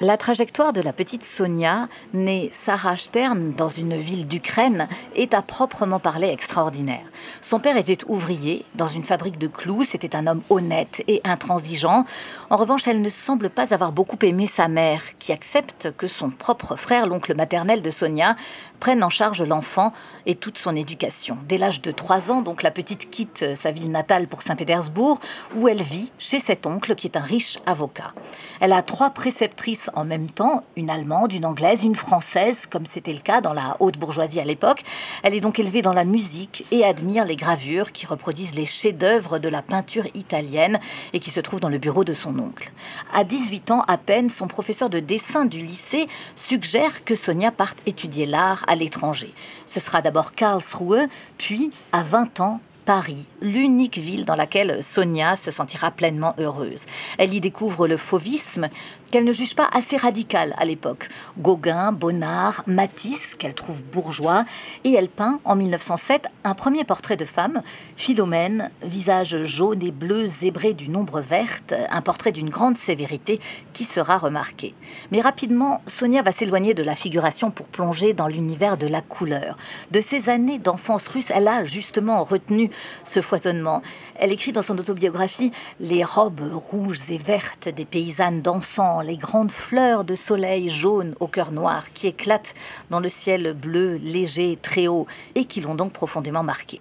La 0.03 0.17
trajectoire 0.17 0.73
de 0.73 0.81
la 0.81 0.95
petite 0.95 1.25
Sonia, 1.25 1.87
née 2.15 2.49
Sarah 2.55 2.97
Stern 2.97 3.53
dans 3.53 3.69
une 3.69 3.99
ville 3.99 4.27
d'Ukraine, 4.27 4.89
est 5.15 5.35
à 5.35 5.43
proprement 5.43 5.99
parler 5.99 6.29
extraordinaire. 6.29 7.05
Son 7.43 7.61
père 7.61 7.77
était 7.77 8.03
ouvrier 8.09 8.65
dans 8.77 8.87
une 8.87 9.05
fabrique 9.05 9.37
de 9.37 9.47
clous, 9.47 9.83
c'était 9.83 10.17
un 10.17 10.27
homme 10.27 10.41
honnête 10.49 11.03
et 11.07 11.21
intransigeant. 11.25 12.07
En 12.49 12.57
revanche, 12.57 12.89
elle 12.89 13.03
ne 13.03 13.11
semble 13.11 13.51
pas 13.51 13.75
avoir 13.75 13.93
beaucoup 13.93 14.17
aimé 14.23 14.47
sa 14.47 14.69
mère, 14.69 15.03
qui 15.19 15.33
accepte 15.33 15.93
que 15.95 16.07
son 16.07 16.31
propre 16.31 16.77
frère, 16.77 17.07
l'oncle 17.07 17.35
maternel 17.35 17.83
de 17.83 17.91
Sonia, 17.91 18.37
prenne 18.81 19.05
en 19.05 19.11
charge 19.11 19.43
l'enfant 19.43 19.93
et 20.25 20.35
toute 20.35 20.57
son 20.57 20.75
éducation. 20.77 21.37
Dès 21.47 21.59
l'âge 21.59 21.83
de 21.83 21.91
3 21.91 22.33
ans, 22.33 22.41
donc 22.41 22.63
la 22.63 22.71
petite 22.71 23.11
quitte 23.11 23.55
sa 23.55 23.71
ville 23.71 23.91
natale 23.91 24.29
pour 24.29 24.41
Saint-Pétersbourg, 24.41 25.21
où 25.57 25.69
elle 25.69 25.83
vit 25.83 26.11
chez 26.19 26.41
cet 26.41 26.67
oncle 26.67 26.95
qui 26.95 27.07
est 27.07 27.19
un 27.19 27.21
riche 27.21 27.59
avocat. 27.67 28.15
Elle 28.61 28.73
a 28.73 28.81
trois 28.81 29.11
préceptrices 29.11 29.90
en 29.95 30.05
même 30.05 30.31
temps, 30.31 30.65
une 30.77 30.91
allemande, 30.91 31.33
une 31.33 31.45
anglaise, 31.45 31.83
une 31.83 31.97
française, 31.97 32.67
comme 32.67 32.87
c'était 32.87 33.13
le 33.13 33.19
cas 33.19 33.41
dans 33.41 33.53
la 33.53 33.77
haute 33.81 33.99
bourgeoisie 33.99 34.41
à 34.41 34.45
l'époque. 34.45 34.83
Elle 35.23 35.35
est 35.35 35.41
donc 35.41 35.59
élevée 35.59 35.83
dans 35.83 35.93
la 35.93 36.05
musique 36.05 36.65
et 36.71 36.85
admire 36.85 37.25
les 37.25 37.37
gravures 37.37 37.93
qui 37.93 38.07
reproduisent 38.07 38.55
les 38.55 38.67
chefs-d'œuvre 38.67 39.39
de 39.39 39.49
la 39.49 39.63
peinture 39.63 40.07
italienne 40.15 40.81
et 41.13 41.21
qui 41.21 41.31
se 41.31 41.41
trouvent 41.41 41.61
dans 41.61 41.69
le 41.69 41.79
bureau 41.79 42.05
de 42.05 42.15
son 42.15 42.39
oncle. 42.39 42.73
À 43.13 43.25
18 43.25 43.71
ans 43.71 43.85
à 43.87 43.99
peine, 43.99 44.31
son 44.31 44.49
professeur 44.49 44.91
de 44.91 45.01
dessin 45.01 45.45
du 45.45 45.63
lycée 45.63 46.09
suggère 46.37 47.05
que 47.05 47.15
Sonia 47.15 47.51
parte 47.51 47.79
étudier 47.87 48.27
l'art 48.27 48.65
à 48.67 48.75
l'étranger. 48.75 49.33
Ce 49.67 49.81
sera 49.81 50.03
d'abord 50.03 50.33
Karlsruhe, 50.33 51.09
puis, 51.39 51.71
à 51.93 52.03
20 52.03 52.41
ans, 52.41 52.61
Paris, 52.85 53.27
l'unique 53.41 53.99
ville 53.99 54.25
dans 54.25 54.35
laquelle 54.35 54.83
Sonia 54.83 55.37
se 55.37 55.51
sentira 55.51 55.91
pleinement 55.91 56.35
heureuse. 56.39 56.87
Elle 57.19 57.35
y 57.35 57.41
découvre 57.41 57.87
le 57.87 57.97
fauvisme 57.97 58.69
qu'elle 59.11 59.25
ne 59.25 59.33
juge 59.33 59.55
pas 59.55 59.69
assez 59.73 59.97
radical 59.97 60.55
à 60.57 60.65
l'époque. 60.65 61.09
Gauguin, 61.39 61.93
Bonnard, 61.93 62.63
Matisse, 62.67 63.35
qu'elle 63.35 63.55
trouve 63.55 63.83
bourgeois, 63.83 64.45
et 64.85 64.93
elle 64.93 65.09
peint 65.09 65.41
en 65.45 65.57
1907 65.57 66.27
un 66.45 66.55
premier 66.55 66.85
portrait 66.85 67.17
de 67.17 67.25
femme, 67.25 67.63
Philomène, 67.97 68.71
visage 68.83 69.45
jaune 69.45 69.83
et 69.83 69.91
bleu 69.91 70.27
zébré 70.27 70.75
d'une 70.75 70.97
ombre 70.97 71.21
verte, 71.21 71.75
un 71.91 72.03
portrait 72.03 72.33
d'une 72.33 72.51
grande 72.51 72.77
sévérité 72.77 73.41
qui 73.73 73.85
sera 73.85 74.19
remarqué. 74.19 74.75
Mais 75.11 75.21
rapidement, 75.21 75.83
Sonia 75.87 76.23
va 76.23 76.33
s'éloigner 76.33 76.75
de 76.75 76.83
la 76.83 76.95
figuration 76.95 77.51
pour 77.51 77.67
plonger 77.67 78.15
dans 78.15 78.29
l'univers 78.29 78.77
de 78.77 78.87
la 78.87 79.01
couleur. 79.01 79.57
De 79.91 80.01
ses 80.01 80.29
années 80.29 80.59
d'enfance 80.59 81.09
russe, 81.09 81.31
elle 81.35 81.49
a 81.49 81.65
justement 81.65 82.25
retenu 82.25 82.71
ce 83.05 83.21
foisonnement. 83.21 83.83
Elle 84.17 84.33
écrit 84.33 84.53
dans 84.53 84.63
son 84.63 84.79
autobiographie 84.79 85.53
Les 85.81 86.05
robes 86.05 86.53
rouges 86.53 87.11
et 87.11 87.19
vertes 87.19 87.69
des 87.69 87.85
paysannes 87.85 88.43
dansant, 88.43 89.00
les 89.03 89.17
grandes 89.17 89.53
fleurs 89.53 90.05
de 90.05 90.15
soleil 90.15 90.69
jaune 90.69 91.15
au 91.21 91.27
cœur 91.27 91.53
noir 91.53 91.93
qui 91.93 92.07
éclatent 92.07 92.55
dans 92.91 93.01
le 93.01 93.09
ciel 93.09 93.53
bleu 93.53 93.97
léger, 94.03 94.59
très 94.61 94.87
haut, 94.87 95.07
et 95.35 95.45
qui 95.45 95.61
l'ont 95.61 95.75
donc 95.75 95.93
profondément 95.93 96.43
marquée. 96.43 96.81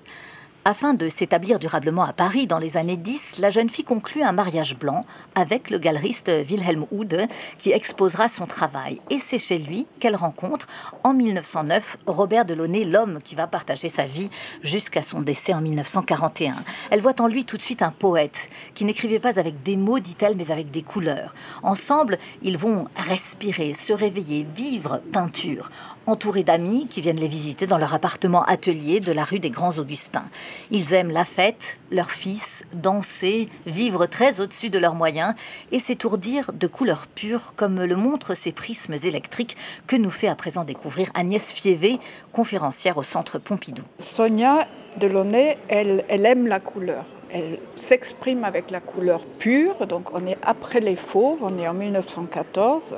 Afin 0.69 0.93
de 0.93 1.10
s'établir 1.10 1.58
durablement 1.58 2.03
à 2.03 2.13
Paris 2.13 2.45
dans 2.45 2.60
les 2.60 2.77
années 2.77 2.95
10, 2.95 3.39
la 3.39 3.49
jeune 3.49 3.71
fille 3.71 3.84
conclut 3.84 4.21
un 4.21 4.34
mariage 4.34 4.77
blanc 4.77 5.03
avec 5.34 5.71
le 5.71 5.79
galeriste 5.79 6.29
Wilhelm 6.47 6.86
Hude 6.91 7.25
qui 7.58 7.71
exposera 7.71 8.27
son 8.27 8.45
travail. 8.45 9.01
Et 9.10 9.17
c'est 9.17 9.39
chez 9.39 9.58
lui 9.58 9.88
qu'elle 9.99 10.15
rencontre 10.15 10.67
en 11.03 11.15
1909 11.15 11.97
Robert 12.05 12.45
Delaunay, 12.45 12.84
l'homme 12.84 13.17
qui 13.23 13.34
va 13.34 13.47
partager 13.47 13.89
sa 13.89 14.03
vie 14.03 14.29
jusqu'à 14.62 15.01
son 15.01 15.21
décès 15.21 15.55
en 15.55 15.62
1941. 15.62 16.58
Elle 16.91 17.01
voit 17.01 17.19
en 17.19 17.25
lui 17.25 17.45
tout 17.45 17.58
de 17.58 17.63
suite 17.63 17.82
un 17.82 17.89
poète 17.89 18.51
qui 18.75 18.86
n'écrivait 18.86 19.17
pas 19.17 19.39
avec 19.39 19.63
des 19.63 19.75
mots, 19.75 19.97
dit-elle, 19.97 20.36
mais 20.36 20.51
avec 20.51 20.69
des 20.69 20.84
couleurs. 20.84 21.34
Ensemble, 21.63 22.19
ils 22.43 22.60
vont 22.60 22.88
respirer, 22.95 23.73
se 23.73 23.91
réveiller, 23.91 24.45
vivre 24.55 25.01
peinture, 25.12 25.71
entourés 26.10 26.43
d'amis 26.43 26.88
qui 26.89 27.02
viennent 27.02 27.19
les 27.19 27.28
visiter 27.28 27.67
dans 27.67 27.78
leur 27.78 27.93
appartement 27.93 28.43
atelier 28.43 29.00
de 29.00 29.12
la 29.12 29.24
rue 29.24 29.39
des 29.39 29.52
Grands 29.52 29.78
Augustins. 29.78 30.26
Ils 30.72 30.93
aiment 30.93 31.12
la 31.12 31.26
fête, 31.26 31.78
leur 31.91 32.10
fils, 32.10 32.63
danser, 32.74 33.50
vivre 33.65 34.08
très 34.08 34.41
au-dessus 34.41 34.69
de 34.69 34.80
leurs 34.80 34.95
moyens 34.95 35.36
et 35.72 35.80
s'étourdir 35.80 36.52
de 36.54 36.67
couleurs 36.67 37.08
pures 37.08 37.54
comme 37.56 37.84
le 37.84 37.95
montrent 37.95 38.36
ces 38.36 38.52
prismes 38.52 38.95
électriques 39.04 39.56
que 39.88 39.95
nous 39.95 40.12
fait 40.12 40.28
à 40.28 40.36
présent 40.36 40.63
découvrir 40.63 41.12
Agnès 41.13 41.52
Fievé, 41.52 42.00
conférencière 42.32 42.98
au 42.98 43.04
Centre 43.04 43.38
Pompidou. 43.38 43.84
Sonia 44.00 44.67
Delaunay, 44.98 45.58
elle 45.67 46.04
aime 46.10 46.48
la 46.48 46.60
couleur. 46.60 47.06
Elle 47.32 47.60
s'exprime 47.76 48.44
avec 48.44 48.72
la 48.72 48.80
couleur 48.80 49.24
pure, 49.26 49.86
donc 49.86 50.13
on 50.13 50.26
est 50.26 50.38
après 50.42 50.80
les 50.80 50.96
fauves, 50.96 51.39
on 51.44 51.58
est 51.60 51.68
en 51.68 51.74
1914, 51.74 52.98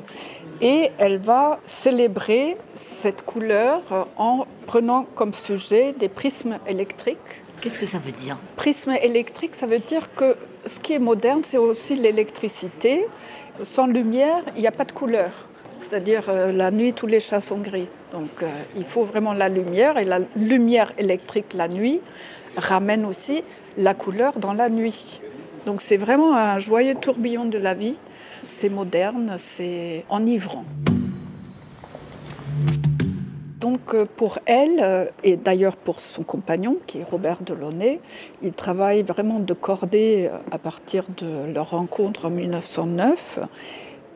et 0.62 0.91
elle 0.98 1.17
va 1.17 1.60
célébrer 1.65 2.58
cette 2.74 3.24
couleur 3.24 3.82
en 4.17 4.46
prenant 4.67 5.06
comme 5.15 5.34
sujet 5.34 5.94
des 5.94 6.08
prismes 6.08 6.60
électriques. 6.67 7.17
Qu'est-ce 7.62 7.80
que 7.80 7.86
ça 7.86 8.00
veut 8.00 8.12
dire? 8.12 8.38
Prisme 8.56 8.91
électrique, 9.02 9.56
ça 9.56 9.67
veut 9.67 9.80
dire 9.80 10.13
que 10.15 10.36
ce 10.65 10.80
qui 10.80 10.94
est 10.94 11.00
moderne, 11.00 11.41
c'est 11.44 11.58
aussi 11.58 11.96
l'électricité. 11.96 13.08
Sans 13.63 13.88
lumière, 13.88 14.44
il 14.56 14.62
n'y 14.62 14.67
a 14.67 14.72
pas 14.72 14.86
de 14.86 14.91
couleur. 14.91 15.32
C'est-à-dire 15.80 16.24
euh, 16.30 16.52
la 16.52 16.72
nuit, 16.72 16.94
tous 16.94 17.08
les 17.08 17.20
chats 17.20 17.41
sont 17.41 17.58
gris. 17.58 17.88
Donc 18.13 18.44
euh, 18.44 18.50
il 18.76 18.84
faut 18.84 19.04
vraiment 19.04 19.34
la 19.34 19.50
lumière 19.50 19.98
et 19.98 20.06
la 20.06 20.20
lumière 20.36 20.91
électrique 20.98 21.54
la 21.56 21.67
nuit 21.67 22.02
ramène 22.56 23.06
aussi 23.06 23.44
la 23.77 23.93
couleur 23.93 24.39
dans 24.39 24.53
la 24.53 24.69
nuit. 24.69 25.21
Donc 25.65 25.81
c'est 25.81 25.97
vraiment 25.97 26.36
un 26.36 26.60
joyeux 26.60 26.95
tourbillon 26.95 27.45
de 27.45 27.57
la 27.57 27.73
vie. 27.73 27.97
C'est 28.43 28.69
moderne, 28.69 29.36
c'est 29.38 30.05
enivrant. 30.10 30.65
Donc 33.62 33.93
euh, 33.93 34.05
pour 34.15 34.39
elle, 34.47 34.79
euh, 34.81 35.05
et 35.23 35.38
d'ailleurs 35.38 35.77
pour 35.77 35.99
son 35.99 36.23
compagnon, 36.23 36.77
qui 36.88 36.97
est 36.97 37.03
Robert 37.03 37.43
Delaunay, 37.43 37.99
ils 38.41 38.53
travaillent 38.53 39.03
vraiment 39.03 39.39
de 39.39 39.53
cordée 39.53 40.29
euh, 40.31 40.38
à 40.51 40.57
partir 40.57 41.03
de 41.19 41.53
leur 41.53 41.69
rencontre 41.69 42.25
en 42.25 42.31
1909. 42.31 43.39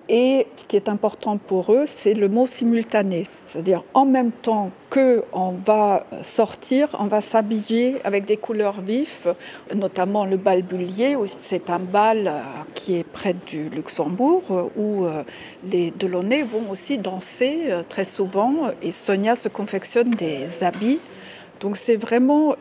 Et 0.07 0.45
ce 0.55 0.65
qui 0.65 0.75
est 0.75 0.87
important 0.87 1.37
pour 1.37 1.73
eux, 1.73 1.85
c'est 1.87 2.13
le 2.13 2.29
mot 2.29 2.45
simultané. 2.45 3.25
C'est-à-dire 3.47 3.83
en 3.93 4.05
même 4.05 4.31
temps 4.31 4.69
qu'on 4.89 5.55
va 5.65 6.05
sortir, 6.21 6.89
on 6.99 7.07
va 7.07 7.21
s'habiller 7.21 7.95
avec 8.03 8.25
des 8.25 8.37
couleurs 8.37 8.81
vives, 8.81 9.33
notamment 9.73 10.25
le 10.25 10.37
bal 10.37 10.61
Bullier. 10.61 11.17
C'est 11.25 11.69
un 11.71 11.79
bal 11.79 12.27
euh, 12.27 12.41
qui 12.75 12.97
est 12.97 13.03
près 13.03 13.35
du 13.47 13.69
Luxembourg 13.69 14.43
où 14.75 15.05
euh, 15.05 15.23
les 15.63 15.91
Delaunay 15.91 16.43
vont 16.43 16.69
aussi 16.69 16.97
danser 16.99 17.67
euh, 17.69 17.81
très 17.87 18.03
souvent 18.03 18.55
et 18.83 18.91
Sonia 18.91 19.35
se 19.35 19.49
confectionne 19.49 20.11
des 20.11 20.63
habits. 20.63 20.99
Donc 21.61 21.77
c'est 21.77 21.95
vraiment 21.95 22.55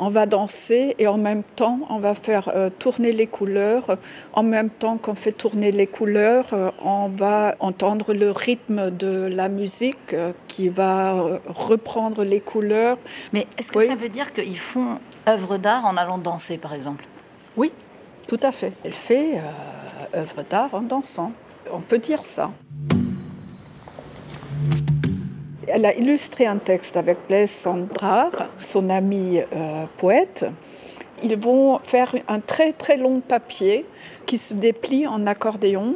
on 0.00 0.08
va 0.08 0.26
danser 0.26 0.96
et 0.98 1.06
en 1.06 1.18
même 1.18 1.42
temps 1.44 1.80
on 1.90 1.98
va 2.00 2.14
faire 2.14 2.50
euh, 2.54 2.70
tourner 2.70 3.12
les 3.12 3.26
couleurs. 3.26 3.98
En 4.32 4.42
même 4.42 4.70
temps 4.70 4.96
qu'on 4.96 5.14
fait 5.14 5.32
tourner 5.32 5.70
les 5.70 5.86
couleurs, 5.86 6.46
euh, 6.52 6.70
on 6.82 7.08
va 7.08 7.54
entendre 7.60 8.14
le 8.14 8.30
rythme 8.30 8.90
de 8.90 9.28
la 9.30 9.48
musique 9.48 10.14
euh, 10.14 10.32
qui 10.48 10.70
va 10.70 11.38
reprendre 11.46 12.24
les 12.24 12.40
couleurs. 12.40 12.96
Mais 13.32 13.46
est-ce 13.58 13.70
que 13.70 13.86
ça 13.86 13.94
veut 13.94 14.08
dire 14.08 14.32
qu'ils 14.32 14.58
font 14.58 14.98
œuvre 15.28 15.58
d'art 15.58 15.84
en 15.84 15.96
allant 15.96 16.18
danser 16.18 16.56
par 16.56 16.74
exemple? 16.74 17.04
Oui, 17.56 17.70
tout 18.26 18.40
à 18.42 18.52
fait. 18.52 18.72
Elle 18.84 18.92
fait 18.92 19.40
œuvre 20.14 20.42
d'art 20.48 20.70
en 20.72 20.80
dansant. 20.80 21.32
On 21.72 21.80
peut 21.80 21.98
dire 21.98 22.24
ça. 22.24 22.50
Elle 25.72 25.86
a 25.86 25.94
illustré 25.94 26.46
un 26.46 26.56
texte 26.56 26.96
avec 26.96 27.16
Blaise 27.28 27.50
Sandrard, 27.50 28.48
son 28.58 28.90
ami 28.90 29.38
euh, 29.38 29.84
poète. 29.98 30.44
Ils 31.22 31.36
vont 31.36 31.78
faire 31.84 32.12
un 32.26 32.40
très 32.40 32.72
très 32.72 32.96
long 32.96 33.20
papier 33.20 33.86
qui 34.26 34.36
se 34.36 34.54
déplie 34.54 35.06
en 35.06 35.26
accordéon. 35.26 35.94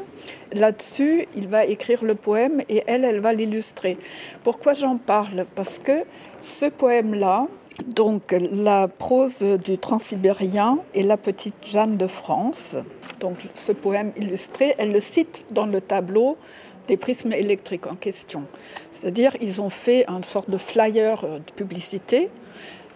Là-dessus, 0.52 1.26
il 1.34 1.48
va 1.48 1.64
écrire 1.64 2.04
le 2.04 2.14
poème 2.14 2.60
et 2.68 2.84
elle, 2.86 3.04
elle 3.04 3.18
va 3.18 3.32
l'illustrer. 3.32 3.98
Pourquoi 4.44 4.74
j'en 4.74 4.96
parle? 4.96 5.44
Parce 5.56 5.80
que 5.80 6.04
ce 6.40 6.66
poème-là, 6.66 7.48
donc 7.84 8.36
la 8.52 8.86
prose 8.86 9.38
du 9.38 9.78
Transsibérien 9.78 10.78
et 10.94 11.02
la 11.02 11.16
petite 11.16 11.56
Jeanne 11.62 11.96
de 11.96 12.06
France, 12.06 12.76
donc 13.18 13.38
ce 13.54 13.72
poème 13.72 14.12
illustré, 14.16 14.76
elle 14.78 14.92
le 14.92 15.00
cite 15.00 15.46
dans 15.50 15.66
le 15.66 15.80
tableau 15.80 16.36
des 16.88 16.96
prismes 16.96 17.32
électriques 17.32 17.86
en 17.86 17.94
question. 17.94 18.44
C'est-à-dire 18.90 19.36
ils 19.40 19.60
ont 19.62 19.70
fait 19.70 20.04
une 20.08 20.24
sorte 20.24 20.50
de 20.50 20.58
flyer 20.58 21.24
euh, 21.24 21.38
de 21.38 21.52
publicité 21.54 22.30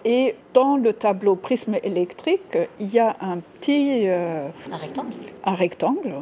et 0.05 0.35
dans 0.55 0.77
le 0.77 0.93
tableau 0.93 1.35
prisme 1.35 1.77
électrique, 1.83 2.57
il 2.79 2.89
y 2.89 2.99
a 2.99 3.17
un 3.21 3.39
petit 3.39 4.05
euh, 4.07 4.49
un 4.71 4.77
rectangle. 4.77 5.13
Un 5.45 5.55
rectangle 5.55 6.15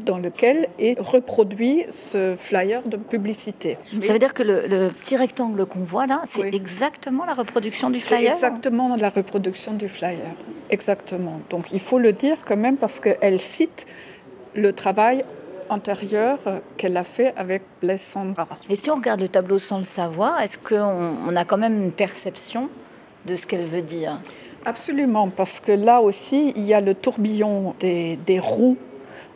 dans 0.00 0.18
lequel 0.18 0.68
est 0.78 0.98
reproduit 0.98 1.84
ce 1.90 2.34
flyer 2.36 2.82
de 2.84 2.96
publicité. 2.96 3.78
Ça 4.00 4.12
veut 4.12 4.18
dire 4.18 4.34
que 4.34 4.42
le, 4.42 4.88
petit 4.88 5.16
rectangle 5.16 5.66
qu'on 5.66 5.84
voit 5.84 6.06
là, 6.06 6.22
c'est 6.26 6.54
exactement 6.54 7.24
la 7.24 7.34
reproduction 7.34 7.90
du 7.90 8.00
flyer 8.00 8.32
Exactement 8.32 8.96
la 8.96 9.10
reproduction 9.10 9.74
du 9.74 9.88
flyer. 9.88 10.18
Exactement. 10.70 11.40
Donc 11.50 11.72
il 11.72 11.80
faut 11.80 11.98
le 11.98 12.12
dire 12.12 12.38
quand 12.44 12.56
même 12.56 12.76
parce 12.76 13.00
qu'elle 13.00 13.38
cite 13.38 13.86
le 14.54 14.72
travail 14.72 15.24
antérieure 15.74 16.38
qu'elle 16.76 16.96
a 16.96 17.04
fait 17.04 17.32
avec 17.36 17.62
Blaise 17.80 18.00
Sandra. 18.00 18.48
Et 18.70 18.76
si 18.76 18.90
on 18.90 18.96
regarde 18.96 19.20
le 19.20 19.28
tableau 19.28 19.58
sans 19.58 19.78
le 19.78 19.84
savoir, 19.84 20.40
est-ce 20.40 20.58
qu'on 20.58 21.16
on 21.28 21.36
a 21.36 21.44
quand 21.44 21.58
même 21.58 21.76
une 21.82 21.92
perception 21.92 22.68
de 23.26 23.36
ce 23.36 23.46
qu'elle 23.46 23.66
veut 23.66 23.82
dire? 23.82 24.20
Absolument, 24.64 25.28
parce 25.28 25.60
que 25.60 25.72
là 25.72 26.00
aussi, 26.00 26.52
il 26.56 26.64
y 26.64 26.72
a 26.72 26.80
le 26.80 26.94
tourbillon 26.94 27.74
des, 27.80 28.16
des 28.24 28.38
roues 28.38 28.78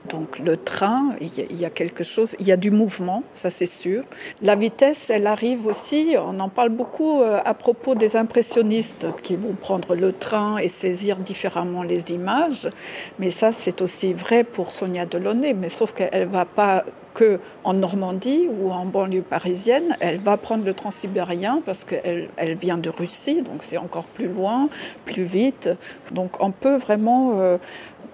donc 0.09 0.39
le 0.39 0.57
train, 0.57 1.15
il 1.21 1.61
y, 1.61 1.65
a 1.65 1.71
quelque 1.71 2.05
chose, 2.05 2.35
il 2.39 2.47
y 2.47 2.53
a 2.53 2.57
du 2.57 2.71
mouvement, 2.71 3.23
ça 3.33 3.51
c'est 3.51 3.67
sûr. 3.67 4.05
La 4.43 4.55
vitesse, 4.55 5.11
elle 5.11 5.27
arrive 5.27 5.67
aussi, 5.67 6.15
on 6.17 6.39
en 6.41 6.49
parle 6.49 6.71
beaucoup 6.71 7.21
euh, 7.21 7.41
à 7.45 7.55
propos 7.55 7.95
des 7.95 8.17
impressionnistes 8.17 9.07
qui 9.23 9.37
vont 9.37 9.55
prendre 9.55 9.95
le 9.95 10.13
train 10.13 10.59
et 10.59 10.69
saisir 10.69 11.17
différemment 11.17 11.83
les 11.83 12.13
images, 12.13 12.71
mais 13.19 13.31
ça 13.31 13.51
c'est 13.53 13.83
aussi 13.83 14.13
vrai 14.13 14.45
pour 14.45 14.73
Sonia 14.73 15.05
Delaunay, 15.05 15.53
mais 15.53 15.69
sauf 15.69 15.93
qu'elle 15.93 16.29
va 16.29 16.45
pas 16.45 16.85
que 17.15 17.41
en 17.65 17.75
Normandie 17.75 18.49
ou 18.49 18.71
en 18.71 18.87
banlieue 18.87 19.23
parisienne, 19.23 19.97
elle 20.01 20.21
va 20.21 20.37
prendre 20.37 20.65
le 20.65 20.73
transsibérien 20.73 21.61
parce 21.67 21.85
qu'elle 21.85 22.29
elle 22.37 22.55
vient 22.55 22.79
de 22.79 22.89
Russie, 22.89 23.43
donc 23.43 23.63
c'est 23.63 23.79
encore 23.79 24.07
plus 24.07 24.29
loin, 24.29 24.69
plus 25.05 25.25
vite. 25.25 25.69
Donc 26.13 26.37
on 26.41 26.53
peut 26.53 26.77
vraiment 26.77 27.33
euh, 27.35 27.59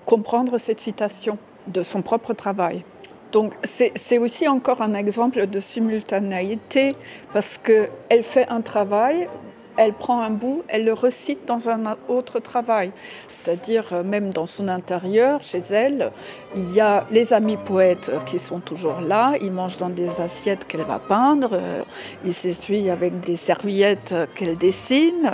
comprendre 0.06 0.58
cette 0.58 0.80
citation 0.80 1.38
de 1.66 1.82
son 1.82 2.02
propre 2.02 2.32
travail. 2.32 2.84
Donc 3.32 3.54
c'est 3.64 4.18
aussi 4.18 4.46
encore 4.46 4.80
un 4.80 4.94
exemple 4.94 5.46
de 5.46 5.60
simultanéité 5.60 6.94
parce 7.32 7.58
qu'elle 7.58 8.22
fait 8.22 8.46
un 8.48 8.60
travail 8.60 9.28
elle 9.76 9.92
prend 9.92 10.22
un 10.22 10.30
bout, 10.30 10.62
elle 10.68 10.84
le 10.84 10.92
recite 10.92 11.46
dans 11.46 11.68
un 11.68 11.96
autre 12.08 12.38
travail. 12.38 12.92
C'est-à-dire, 13.28 13.86
euh, 13.92 14.02
même 14.02 14.30
dans 14.30 14.46
son 14.46 14.68
intérieur, 14.68 15.42
chez 15.42 15.62
elle, 15.70 16.12
il 16.54 16.72
y 16.72 16.80
a 16.80 17.06
les 17.10 17.32
amis 17.32 17.56
poètes 17.56 18.12
qui 18.26 18.38
sont 18.38 18.60
toujours 18.60 19.00
là. 19.00 19.34
Ils 19.40 19.52
mangent 19.52 19.78
dans 19.78 19.90
des 19.90 20.08
assiettes 20.20 20.66
qu'elle 20.66 20.84
va 20.84 20.98
peindre. 20.98 21.50
Euh, 21.52 21.82
ils 22.24 22.34
s'essuient 22.34 22.90
avec 22.90 23.20
des 23.20 23.36
serviettes 23.36 24.14
qu'elle 24.34 24.56
dessine. 24.56 25.30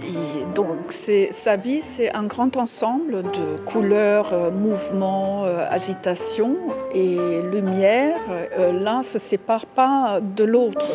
Euh, 0.00 0.52
donc, 0.54 0.92
sa 0.92 1.56
vie, 1.56 1.82
c'est 1.82 2.14
un 2.14 2.24
grand 2.24 2.56
ensemble 2.56 3.22
de 3.22 3.58
couleurs, 3.66 4.52
mouvements, 4.52 5.44
agitation 5.44 6.56
et 6.94 7.18
lumière. 7.52 8.18
L'un 8.58 8.98
ne 8.98 9.04
se 9.04 9.18
sépare 9.18 9.66
pas 9.66 10.20
de 10.20 10.44
l'autre. 10.44 10.86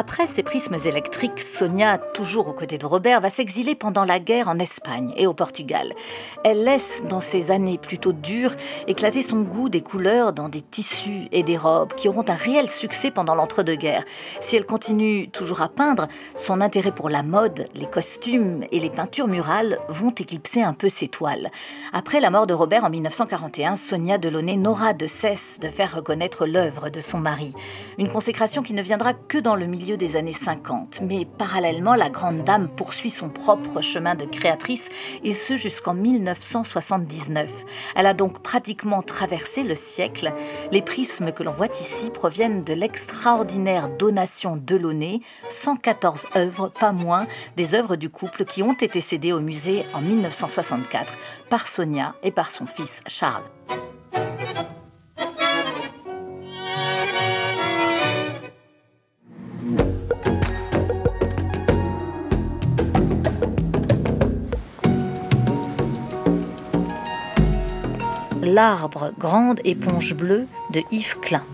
Après 0.00 0.26
ses 0.26 0.42
prismes 0.42 0.78
électriques, 0.86 1.40
Sonia, 1.40 1.98
toujours 1.98 2.48
aux 2.48 2.54
côtés 2.54 2.78
de 2.78 2.86
Robert, 2.86 3.20
va 3.20 3.28
s'exiler 3.28 3.74
pendant 3.74 4.06
la 4.06 4.18
guerre 4.18 4.48
en 4.48 4.58
Espagne 4.58 5.12
et 5.14 5.26
au 5.26 5.34
Portugal. 5.34 5.92
Elle 6.42 6.64
laisse, 6.64 7.02
dans 7.10 7.20
ces 7.20 7.50
années 7.50 7.76
plutôt 7.76 8.14
dures, 8.14 8.54
éclater 8.86 9.20
son 9.20 9.42
goût 9.42 9.68
des 9.68 9.82
couleurs 9.82 10.32
dans 10.32 10.48
des 10.48 10.62
tissus 10.62 11.28
et 11.32 11.42
des 11.42 11.58
robes 11.58 11.92
qui 11.92 12.08
auront 12.08 12.24
un 12.26 12.34
réel 12.34 12.70
succès 12.70 13.10
pendant 13.10 13.34
l'entre-deux-guerres. 13.34 14.06
Si 14.40 14.56
elle 14.56 14.64
continue 14.64 15.28
toujours 15.28 15.60
à 15.60 15.68
peindre, 15.68 16.08
son 16.34 16.62
intérêt 16.62 16.92
pour 16.92 17.10
la 17.10 17.22
mode, 17.22 17.66
les 17.74 17.84
costumes 17.84 18.64
et 18.72 18.80
les 18.80 18.88
peintures 18.88 19.28
murales 19.28 19.80
vont 19.90 20.12
éclipser 20.12 20.62
un 20.62 20.72
peu 20.72 20.88
ses 20.88 21.08
toiles. 21.08 21.50
Après 21.92 22.20
la 22.20 22.30
mort 22.30 22.46
de 22.46 22.54
Robert 22.54 22.84
en 22.84 22.90
1941, 22.90 23.76
Sonia 23.76 24.16
Delaunay 24.16 24.56
n'aura 24.56 24.94
de 24.94 25.06
cesse 25.06 25.60
de 25.60 25.68
faire 25.68 25.94
reconnaître 25.94 26.46
l'œuvre 26.46 26.88
de 26.88 27.02
son 27.02 27.18
mari. 27.18 27.52
Une 27.98 28.08
consécration 28.08 28.62
qui 28.62 28.72
ne 28.72 28.80
viendra 28.80 29.12
que 29.12 29.36
dans 29.36 29.56
le 29.56 29.66
milieu 29.66 29.89
des 29.96 30.16
années 30.16 30.32
50. 30.32 31.00
Mais 31.02 31.24
parallèlement, 31.24 31.94
la 31.94 32.10
grande 32.10 32.44
dame 32.44 32.68
poursuit 32.68 33.10
son 33.10 33.28
propre 33.28 33.80
chemin 33.80 34.14
de 34.14 34.24
créatrice, 34.24 34.88
et 35.24 35.32
ce 35.32 35.56
jusqu'en 35.56 35.94
1979. 35.94 37.50
Elle 37.96 38.06
a 38.06 38.14
donc 38.14 38.42
pratiquement 38.42 39.02
traversé 39.02 39.62
le 39.62 39.74
siècle. 39.74 40.32
Les 40.72 40.82
prismes 40.82 41.32
que 41.32 41.42
l'on 41.42 41.52
voit 41.52 41.68
ici 41.68 42.10
proviennent 42.10 42.64
de 42.64 42.72
l'extraordinaire 42.72 43.88
donation 43.88 44.56
de 44.56 44.60
Delaunay, 44.60 45.20
114 45.48 46.26
œuvres, 46.36 46.68
pas 46.68 46.92
moins, 46.92 47.26
des 47.56 47.74
œuvres 47.74 47.96
du 47.96 48.10
couple 48.10 48.44
qui 48.44 48.62
ont 48.62 48.74
été 48.74 49.00
cédées 49.00 49.32
au 49.32 49.40
musée 49.40 49.84
en 49.94 50.00
1964 50.00 51.16
par 51.48 51.66
Sonia 51.66 52.14
et 52.22 52.30
par 52.30 52.50
son 52.50 52.66
fils 52.66 53.02
Charles. 53.06 53.44
L'arbre 68.42 69.12
grande 69.18 69.60
éponge 69.64 70.14
bleue 70.14 70.46
de 70.72 70.82
Yves 70.90 71.18
Klein. 71.20 71.44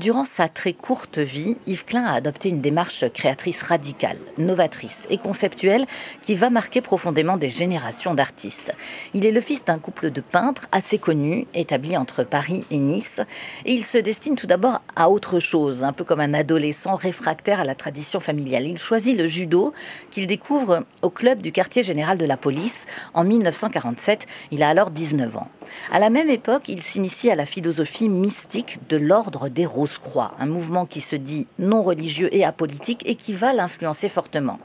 Durant 0.00 0.24
sa 0.24 0.48
très 0.48 0.72
courte 0.72 1.18
vie, 1.18 1.58
Yves 1.66 1.84
Klein 1.84 2.04
a 2.04 2.14
adopté 2.14 2.48
une 2.48 2.62
démarche 2.62 3.04
créatrice 3.12 3.60
radicale, 3.62 4.16
novatrice 4.38 5.06
et 5.10 5.18
conceptuelle 5.18 5.84
qui 6.22 6.34
va 6.36 6.48
marquer 6.48 6.80
profondément 6.80 7.36
des 7.36 7.50
générations 7.50 8.14
d'artistes. 8.14 8.72
Il 9.12 9.26
est 9.26 9.30
le 9.30 9.42
fils 9.42 9.62
d'un 9.62 9.78
couple 9.78 10.10
de 10.10 10.22
peintres 10.22 10.68
assez 10.72 10.96
connus, 10.96 11.46
établi 11.52 11.98
entre 11.98 12.24
Paris 12.24 12.64
et 12.70 12.78
Nice, 12.78 13.20
et 13.66 13.74
il 13.74 13.84
se 13.84 13.98
destine 13.98 14.36
tout 14.36 14.46
d'abord 14.46 14.80
à 14.96 15.10
autre 15.10 15.38
chose, 15.38 15.84
un 15.84 15.92
peu 15.92 16.04
comme 16.04 16.20
un 16.20 16.32
adolescent 16.32 16.94
réfractaire 16.94 17.60
à 17.60 17.64
la 17.64 17.74
tradition 17.74 18.20
familiale. 18.20 18.64
Il 18.64 18.78
choisit 18.78 19.14
le 19.14 19.26
judo 19.26 19.74
qu'il 20.10 20.26
découvre 20.26 20.86
au 21.02 21.10
club 21.10 21.42
du 21.42 21.52
quartier 21.52 21.82
général 21.82 22.16
de 22.16 22.24
la 22.24 22.38
police 22.38 22.86
en 23.12 23.22
1947. 23.22 24.26
Il 24.50 24.62
a 24.62 24.70
alors 24.70 24.90
19 24.90 25.36
ans. 25.36 25.50
À 25.90 25.98
la 25.98 26.10
même 26.10 26.30
époque, 26.30 26.68
il 26.68 26.82
s'initie 26.82 27.30
à 27.30 27.34
la 27.34 27.46
philosophie 27.46 28.08
mystique 28.08 28.78
de 28.88 28.96
l'ordre 28.96 29.48
des 29.48 29.66
Rose-Croix, 29.66 30.32
un 30.38 30.46
mouvement 30.46 30.86
qui 30.86 31.00
se 31.00 31.16
dit 31.16 31.46
non 31.58 31.82
religieux 31.82 32.28
et 32.34 32.44
apolitique 32.44 33.02
et 33.06 33.14
qui 33.14 33.32
va 33.32 33.52
l'influencer 33.52 34.08
fortement. 34.08 34.58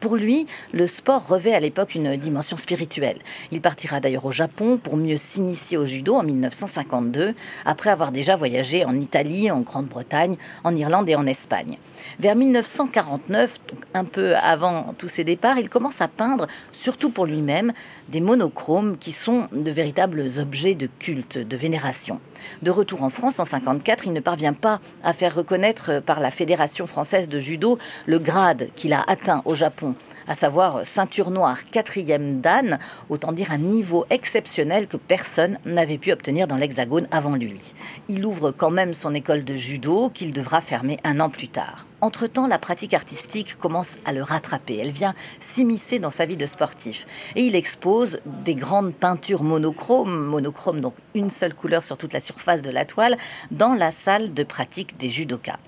Pour 0.00 0.16
lui, 0.16 0.46
le 0.72 0.86
sport 0.86 1.26
revêt 1.26 1.54
à 1.54 1.60
l'époque 1.60 1.94
une 1.94 2.16
dimension 2.16 2.56
spirituelle. 2.56 3.18
Il 3.52 3.60
partira 3.60 4.00
d'ailleurs 4.00 4.26
au 4.26 4.32
Japon 4.32 4.78
pour 4.82 4.96
mieux 4.96 5.16
s'initier 5.16 5.76
au 5.76 5.84
judo 5.84 6.14
en 6.14 6.22
1952, 6.22 7.34
après 7.64 7.90
avoir 7.90 8.12
déjà 8.12 8.36
voyagé 8.36 8.84
en 8.84 8.98
Italie, 8.98 9.50
en 9.50 9.60
Grande-Bretagne, 9.60 10.36
en 10.64 10.74
Irlande 10.74 11.08
et 11.08 11.16
en 11.16 11.26
Espagne. 11.26 11.78
Vers 12.20 12.34
1949, 12.34 13.60
donc 13.68 13.80
un 13.94 14.04
peu 14.04 14.36
avant 14.36 14.94
tous 14.98 15.08
ses 15.08 15.24
départs, 15.24 15.58
il 15.58 15.68
commence 15.68 16.00
à 16.00 16.08
peindre, 16.08 16.46
surtout 16.72 17.10
pour 17.10 17.26
lui-même, 17.26 17.72
des 18.08 18.20
monochromes 18.20 18.98
qui 18.98 19.12
sont 19.12 19.48
de 19.52 19.70
véritables 19.70 20.24
objets 20.38 20.74
de 20.74 20.88
culte, 20.98 21.38
de 21.38 21.56
vénération. 21.56 22.20
De 22.62 22.70
retour 22.70 23.02
en 23.02 23.10
France 23.10 23.38
en 23.40 23.44
1954, 23.44 24.06
il 24.06 24.12
ne 24.12 24.20
parvient 24.20 24.52
pas 24.52 24.80
à 25.02 25.12
faire 25.12 25.34
reconnaître 25.34 26.00
par 26.00 26.20
la 26.20 26.30
Fédération 26.30 26.86
française 26.86 27.28
de 27.28 27.38
judo 27.38 27.78
le 28.06 28.18
grade 28.18 28.68
qu'il 28.76 28.92
a 28.92 29.04
atteint 29.06 29.42
au 29.44 29.54
Japon 29.54 29.94
à 30.28 30.34
savoir 30.34 30.84
ceinture 30.84 31.30
noire 31.30 31.68
quatrième 31.70 32.40
dan, 32.40 32.78
autant 33.08 33.32
dire 33.32 33.50
un 33.50 33.58
niveau 33.58 34.04
exceptionnel 34.10 34.86
que 34.86 34.98
personne 34.98 35.58
n'avait 35.64 35.98
pu 35.98 36.12
obtenir 36.12 36.46
dans 36.46 36.56
l'Hexagone 36.56 37.08
avant 37.10 37.34
lui. 37.34 37.72
Il 38.08 38.24
ouvre 38.24 38.52
quand 38.52 38.70
même 38.70 38.94
son 38.94 39.14
école 39.14 39.44
de 39.44 39.56
judo 39.56 40.10
qu'il 40.12 40.32
devra 40.32 40.60
fermer 40.60 41.00
un 41.02 41.18
an 41.18 41.30
plus 41.30 41.48
tard. 41.48 41.86
Entre-temps, 42.00 42.46
la 42.46 42.60
pratique 42.60 42.94
artistique 42.94 43.56
commence 43.58 43.96
à 44.04 44.12
le 44.12 44.22
rattraper. 44.22 44.76
Elle 44.76 44.92
vient 44.92 45.14
s'immiscer 45.40 45.98
dans 45.98 46.12
sa 46.12 46.26
vie 46.26 46.36
de 46.36 46.46
sportif. 46.46 47.06
Et 47.34 47.42
il 47.42 47.56
expose 47.56 48.20
des 48.44 48.54
grandes 48.54 48.94
peintures 48.94 49.42
monochromes, 49.42 50.26
monochromes 50.26 50.80
donc 50.80 50.94
une 51.14 51.30
seule 51.30 51.54
couleur 51.54 51.82
sur 51.82 51.96
toute 51.96 52.12
la 52.12 52.20
surface 52.20 52.62
de 52.62 52.70
la 52.70 52.84
toile, 52.84 53.16
dans 53.50 53.74
la 53.74 53.90
salle 53.90 54.32
de 54.32 54.44
pratique 54.44 54.96
des 54.96 55.10
judokas. 55.10 55.58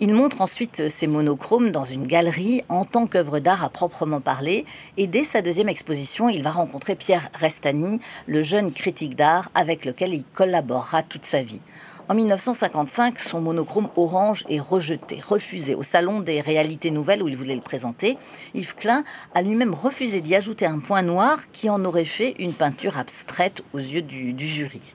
Il 0.00 0.12
montre 0.12 0.40
ensuite 0.40 0.88
ces 0.88 1.06
monochromes 1.06 1.70
dans 1.70 1.84
une 1.84 2.06
galerie 2.06 2.62
en 2.68 2.84
tant 2.84 3.06
qu'œuvre 3.06 3.38
d'art 3.38 3.62
à 3.62 3.68
proprement 3.68 4.20
parler. 4.20 4.64
Et 4.96 5.06
dès 5.06 5.24
sa 5.24 5.40
deuxième 5.40 5.68
exposition, 5.68 6.28
il 6.28 6.42
va 6.42 6.50
rencontrer 6.50 6.96
Pierre 6.96 7.28
Restani, 7.34 8.00
le 8.26 8.42
jeune 8.42 8.72
critique 8.72 9.14
d'art 9.14 9.50
avec 9.54 9.84
lequel 9.84 10.14
il 10.14 10.24
collaborera 10.24 11.04
toute 11.04 11.24
sa 11.24 11.42
vie. 11.42 11.60
En 12.08 12.14
1955, 12.14 13.18
son 13.18 13.40
monochrome 13.40 13.88
orange 13.96 14.44
est 14.48 14.60
rejeté, 14.60 15.20
refusé 15.20 15.74
au 15.74 15.82
Salon 15.82 16.20
des 16.20 16.40
réalités 16.40 16.92
nouvelles 16.92 17.20
où 17.20 17.26
il 17.26 17.36
voulait 17.36 17.56
le 17.56 17.60
présenter. 17.60 18.16
Yves 18.54 18.76
Klein 18.76 19.02
a 19.34 19.42
lui-même 19.42 19.74
refusé 19.74 20.20
d'y 20.20 20.36
ajouter 20.36 20.66
un 20.66 20.78
point 20.78 21.02
noir 21.02 21.50
qui 21.50 21.68
en 21.68 21.84
aurait 21.84 22.04
fait 22.04 22.36
une 22.38 22.52
peinture 22.52 22.96
abstraite 22.96 23.64
aux 23.72 23.78
yeux 23.78 24.02
du, 24.02 24.32
du 24.34 24.46
jury. 24.46 24.94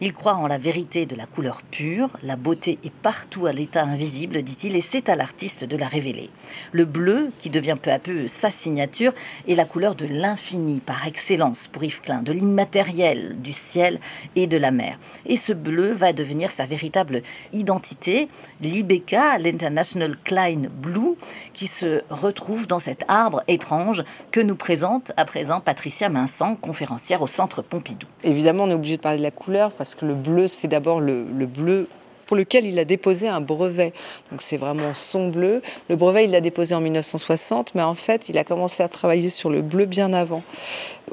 Il 0.00 0.12
croit 0.12 0.34
en 0.34 0.48
la 0.48 0.58
vérité 0.58 1.06
de 1.06 1.16
la 1.16 1.26
couleur 1.26 1.62
pure, 1.62 2.10
la 2.22 2.36
beauté 2.36 2.78
est 2.84 2.92
partout 2.92 3.46
à 3.46 3.52
l'état 3.52 3.82
invisible, 3.82 4.42
dit-il, 4.42 4.76
et 4.76 4.80
c'est 4.80 5.08
à 5.08 5.16
l'artiste 5.16 5.64
de 5.64 5.76
la 5.76 5.88
révéler. 5.88 6.30
Le 6.72 6.84
bleu, 6.84 7.30
qui 7.38 7.50
devient 7.50 7.76
peu 7.80 7.90
à 7.90 7.98
peu 7.98 8.28
sa 8.28 8.50
signature, 8.50 9.12
est 9.48 9.56
la 9.56 9.64
couleur 9.64 9.96
de 9.96 10.06
l'infini 10.06 10.80
par 10.80 11.06
excellence 11.06 11.68
pour 11.68 11.82
Yves 11.82 12.00
Klein, 12.00 12.22
de 12.22 12.32
l'immatériel, 12.32 13.40
du 13.40 13.52
ciel 13.52 13.98
et 14.36 14.46
de 14.46 14.56
la 14.56 14.70
mer. 14.70 14.98
Et 15.26 15.36
ce 15.36 15.52
bleu 15.52 15.92
va 15.92 16.12
devenir 16.12 16.47
sa 16.50 16.66
véritable 16.66 17.22
identité, 17.52 18.28
l'IBK, 18.60 19.16
l'International 19.38 20.16
Klein 20.16 20.62
Blue, 20.70 21.16
qui 21.54 21.66
se 21.66 22.02
retrouve 22.10 22.66
dans 22.66 22.78
cet 22.78 23.04
arbre 23.08 23.42
étrange 23.48 24.04
que 24.30 24.40
nous 24.40 24.56
présente 24.56 25.12
à 25.16 25.24
présent 25.24 25.60
Patricia 25.60 26.08
Mincent, 26.08 26.56
conférencière 26.56 27.22
au 27.22 27.26
Centre 27.26 27.62
Pompidou. 27.62 28.06
Évidemment, 28.24 28.64
on 28.64 28.70
est 28.70 28.74
obligé 28.74 28.96
de 28.96 29.02
parler 29.02 29.18
de 29.18 29.22
la 29.22 29.30
couleur 29.30 29.72
parce 29.72 29.94
que 29.94 30.04
le 30.04 30.14
bleu, 30.14 30.48
c'est 30.48 30.68
d'abord 30.68 31.00
le, 31.00 31.24
bleu 31.46 31.88
pour 32.26 32.36
lequel 32.36 32.66
il 32.66 32.78
a 32.78 32.84
déposé 32.84 33.28
un 33.28 33.40
brevet. 33.40 33.92
Donc 34.30 34.42
c'est 34.42 34.58
vraiment 34.58 34.94
son 34.94 35.28
bleu. 35.28 35.62
Le 35.88 35.96
brevet, 35.96 36.24
il 36.24 36.30
l'a 36.30 36.40
déposé 36.40 36.74
en 36.74 36.80
1960, 36.80 37.74
mais 37.74 37.82
en 37.82 37.94
fait, 37.94 38.28
il 38.28 38.36
a 38.38 38.44
commencé 38.44 38.82
à 38.82 38.88
travailler 38.88 39.30
sur 39.30 39.50
le 39.50 39.62
bleu 39.62 39.86
bien 39.86 40.12
avant. 40.12 40.42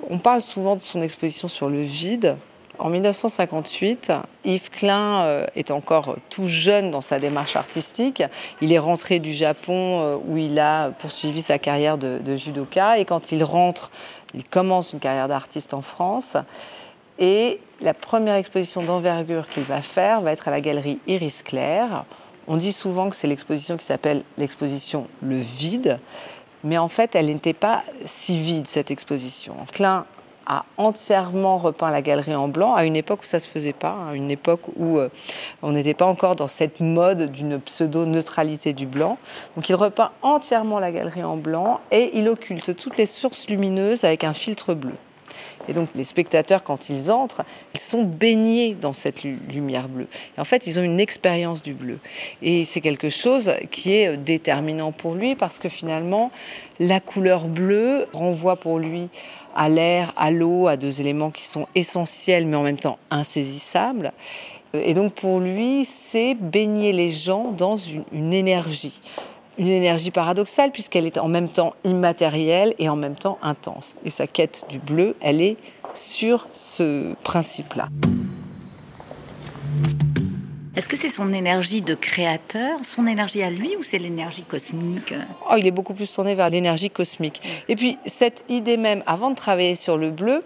On 0.09 0.17
parle 0.17 0.41
souvent 0.41 0.75
de 0.75 0.81
son 0.81 1.01
exposition 1.01 1.47
sur 1.47 1.69
le 1.69 1.81
vide. 1.81 2.35
En 2.79 2.89
1958, 2.89 4.11
Yves 4.43 4.69
Klein 4.69 5.21
euh, 5.23 5.45
est 5.55 5.71
encore 5.71 6.17
tout 6.29 6.47
jeune 6.47 6.91
dans 6.91 7.01
sa 7.01 7.19
démarche 7.19 7.55
artistique. 7.55 8.23
Il 8.61 8.73
est 8.73 8.79
rentré 8.79 9.19
du 9.19 9.33
Japon 9.33 10.01
euh, 10.01 10.17
où 10.27 10.37
il 10.37 10.59
a 10.59 10.89
poursuivi 10.89 11.41
sa 11.41 11.57
carrière 11.57 11.97
de, 11.97 12.35
judoka 12.35 12.97
et 12.97 13.05
quand 13.05 13.31
il 13.31 13.43
rentre, 13.43 13.91
il 14.33 14.43
commence 14.43 14.93
une 14.93 14.99
carrière 14.99 15.27
d'artiste 15.27 15.73
en 15.73 15.81
France. 15.81 16.37
Et 17.19 17.59
la 17.81 17.93
première 17.93 18.35
exposition 18.35 18.83
d'envergure 18.83 19.47
qu'il 19.47 19.63
va 19.63 19.81
faire 19.81 20.21
va 20.21 20.31
être 20.31 20.47
à 20.47 20.51
la 20.51 20.61
galerie 20.61 20.99
Iris 21.07 21.43
Claire. 21.43 22.05
On 22.47 22.57
dit 22.57 22.73
souvent 22.73 23.09
que 23.09 23.15
c'est 23.15 23.27
l'exposition 23.27 23.77
qui 23.77 23.85
s'appelle 23.85 24.23
l'exposition 24.37 25.07
Le 25.21 25.37
Vide, 25.37 25.99
mais 26.63 26.77
en 26.77 26.87
fait, 26.87 27.15
elle 27.15 27.27
n'était 27.27 27.53
pas 27.53 27.83
si 28.05 28.39
vide, 28.39 28.67
cette 28.67 28.91
exposition. 28.91 29.55
Klein 29.71 30.05
a 30.45 30.65
entièrement 30.77 31.57
repeint 31.57 31.91
la 31.91 32.01
galerie 32.01 32.35
en 32.35 32.47
blanc 32.47 32.75
à 32.75 32.85
une 32.85 32.95
époque 32.95 33.21
où 33.21 33.25
ça 33.25 33.39
se 33.39 33.47
faisait 33.47 33.73
pas, 33.73 33.95
à 34.11 34.15
une 34.15 34.31
époque 34.31 34.61
où 34.75 34.97
euh, 34.97 35.09
on 35.61 35.71
n'était 35.71 35.93
pas 35.93 36.05
encore 36.05 36.35
dans 36.35 36.47
cette 36.47 36.79
mode 36.79 37.31
d'une 37.31 37.59
pseudo-neutralité 37.59 38.73
du 38.73 38.85
blanc. 38.85 39.17
Donc 39.55 39.69
il 39.69 39.75
repeint 39.75 40.11
entièrement 40.21 40.79
la 40.79 40.91
galerie 40.91 41.23
en 41.23 41.37
blanc 41.37 41.79
et 41.91 42.17
il 42.17 42.29
occulte 42.29 42.75
toutes 42.75 42.97
les 42.97 43.05
sources 43.05 43.49
lumineuses 43.49 44.03
avec 44.03 44.23
un 44.23 44.33
filtre 44.33 44.73
bleu. 44.73 44.93
Et 45.67 45.73
donc 45.73 45.89
les 45.95 46.03
spectateurs, 46.03 46.63
quand 46.63 46.89
ils 46.89 47.11
entrent, 47.11 47.43
ils 47.73 47.79
sont 47.79 48.03
baignés 48.03 48.75
dans 48.75 48.93
cette 48.93 49.23
lumière 49.23 49.87
bleue. 49.87 50.07
Et 50.37 50.41
en 50.41 50.45
fait, 50.45 50.67
ils 50.67 50.79
ont 50.79 50.83
une 50.83 50.99
expérience 50.99 51.63
du 51.63 51.73
bleu. 51.73 51.99
Et 52.41 52.65
c'est 52.65 52.81
quelque 52.81 53.09
chose 53.09 53.51
qui 53.71 53.93
est 53.93 54.17
déterminant 54.17 54.91
pour 54.91 55.15
lui 55.15 55.35
parce 55.35 55.59
que 55.59 55.69
finalement, 55.69 56.31
la 56.79 56.99
couleur 56.99 57.45
bleue 57.45 58.07
renvoie 58.13 58.57
pour 58.57 58.79
lui 58.79 59.09
à 59.55 59.69
l'air, 59.69 60.13
à 60.17 60.31
l'eau, 60.31 60.67
à 60.67 60.77
deux 60.77 61.01
éléments 61.01 61.31
qui 61.31 61.43
sont 61.43 61.67
essentiels 61.75 62.45
mais 62.45 62.55
en 62.55 62.63
même 62.63 62.77
temps 62.77 62.97
insaisissables. 63.09 64.11
Et 64.73 64.93
donc 64.93 65.13
pour 65.13 65.39
lui, 65.39 65.85
c'est 65.85 66.35
baigner 66.35 66.91
les 66.91 67.09
gens 67.09 67.51
dans 67.51 67.77
une, 67.77 68.33
énergie 68.33 69.01
une 69.57 69.67
énergie 69.67 70.11
paradoxale 70.11 70.71
puisqu'elle 70.71 71.05
est 71.05 71.17
en 71.17 71.29
même 71.29 71.47
temps 71.47 71.73
immatérielle 71.85 72.73
et 72.77 72.89
en 72.89 72.97
même 72.97 73.15
temps 73.15 73.37
intense. 73.41 73.95
Et 74.03 74.09
sa 74.09 74.27
quête 74.27 74.65
du 74.69 74.79
bleu, 74.79 75.15
elle 75.21 75.41
est 75.41 75.55
sur 75.93 76.47
ce 76.51 77.13
principe-là. 77.23 77.87
Est-ce 80.75 80.89
que 80.89 80.97
c'est 80.97 81.09
son 81.09 81.31
énergie 81.31 81.81
de 81.81 81.95
créateur, 81.95 82.79
son 82.83 83.07
énergie 83.07 83.41
à 83.41 83.49
lui, 83.49 83.77
ou 83.77 83.83
c'est 83.83 83.97
l'énergie 83.97 84.43
cosmique? 84.43 85.13
Oh, 85.49 85.55
Il 85.57 85.65
est 85.65 85.71
beaucoup 85.71 85.93
plus 85.93 86.11
tourné 86.11 86.35
vers 86.35 86.49
l'énergie 86.49 86.89
cosmique. 86.89 87.41
Et 87.69 87.77
puis, 87.77 87.97
cette 88.05 88.43
idée 88.49 88.75
même, 88.75 89.01
avant 89.05 89.29
de 89.29 89.35
travailler 89.35 89.75
sur 89.75 89.97
le 89.97 90.09
bleu, 90.09 90.43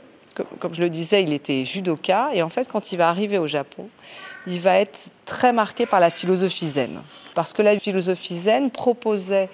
comme 0.59 0.75
je 0.75 0.81
le 0.81 0.91
disais, 0.91 1.23
il 1.23 1.33
était 1.33 1.65
judoka, 1.65 2.29
et 2.33 2.43
en 2.43 2.49
fait, 2.49 2.67
quand 2.67 2.91
il 2.91 2.97
va 2.97 3.09
arriver 3.09 3.39
au 3.39 3.47
Japon, 3.47 3.89
il 4.45 4.59
va 4.59 4.77
être 4.77 5.09
très 5.25 5.51
marqué 5.51 5.87
par 5.87 5.99
la 5.99 6.11
philosophie 6.11 6.67
zen. 6.67 7.01
Parce 7.33 7.51
que 7.51 7.63
la 7.63 7.79
philosophie 7.79 8.35
zen 8.35 8.69
proposait 8.69 9.49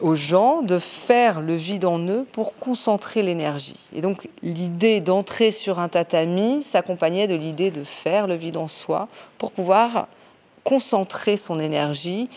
aux 0.00 0.14
gens 0.14 0.62
de 0.62 0.78
faire 0.78 1.40
le 1.40 1.54
vide 1.54 1.84
en 1.84 1.98
eux 1.98 2.26
pour 2.32 2.54
concentrer 2.54 3.22
l'énergie. 3.22 3.88
Et 3.94 4.00
donc 4.00 4.28
l'idée 4.42 5.00
d'entrer 5.00 5.50
sur 5.50 5.78
un 5.78 5.88
tatami 5.88 6.62
s'accompagnait 6.62 7.26
de 7.26 7.34
l'idée 7.34 7.70
de 7.70 7.84
faire 7.84 8.26
le 8.26 8.34
vide 8.34 8.56
en 8.56 8.68
soi 8.68 9.08
pour 9.38 9.52
pouvoir 9.52 10.08
concentrer 10.64 11.36
son 11.36 11.58
énergie 11.58 12.28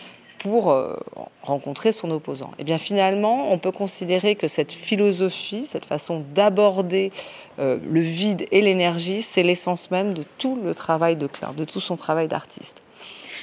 pour 0.44 0.72
euh, 0.72 0.98
rencontrer 1.42 1.94
son 1.94 2.12
opposant. 2.12 2.50
Et 2.58 2.62
eh 2.62 2.64
bien 2.66 2.78
finalement, 2.78 3.54
on 3.54 3.58
peut 3.58 3.72
considérer 3.72 4.36
que 4.36 4.50
cette 4.50 4.74
philosophie, 4.74 5.66
cette 5.66 5.86
façon 5.86 6.22
d'aborder 6.36 7.14
euh, 7.60 7.78
le 7.90 8.02
vide 8.02 8.46
et 8.52 8.60
l'énergie, 8.60 9.22
c'est 9.22 9.42
l'essence 9.42 9.90
même 9.90 10.14
de 10.14 10.26
tout 10.38 10.60
le 10.62 10.76
travail 10.76 11.16
de 11.16 11.28
Klein, 11.28 11.54
de 11.56 11.64
tout 11.64 11.80
son 11.80 11.96
travail 11.96 12.28
d'artiste. 12.28 12.83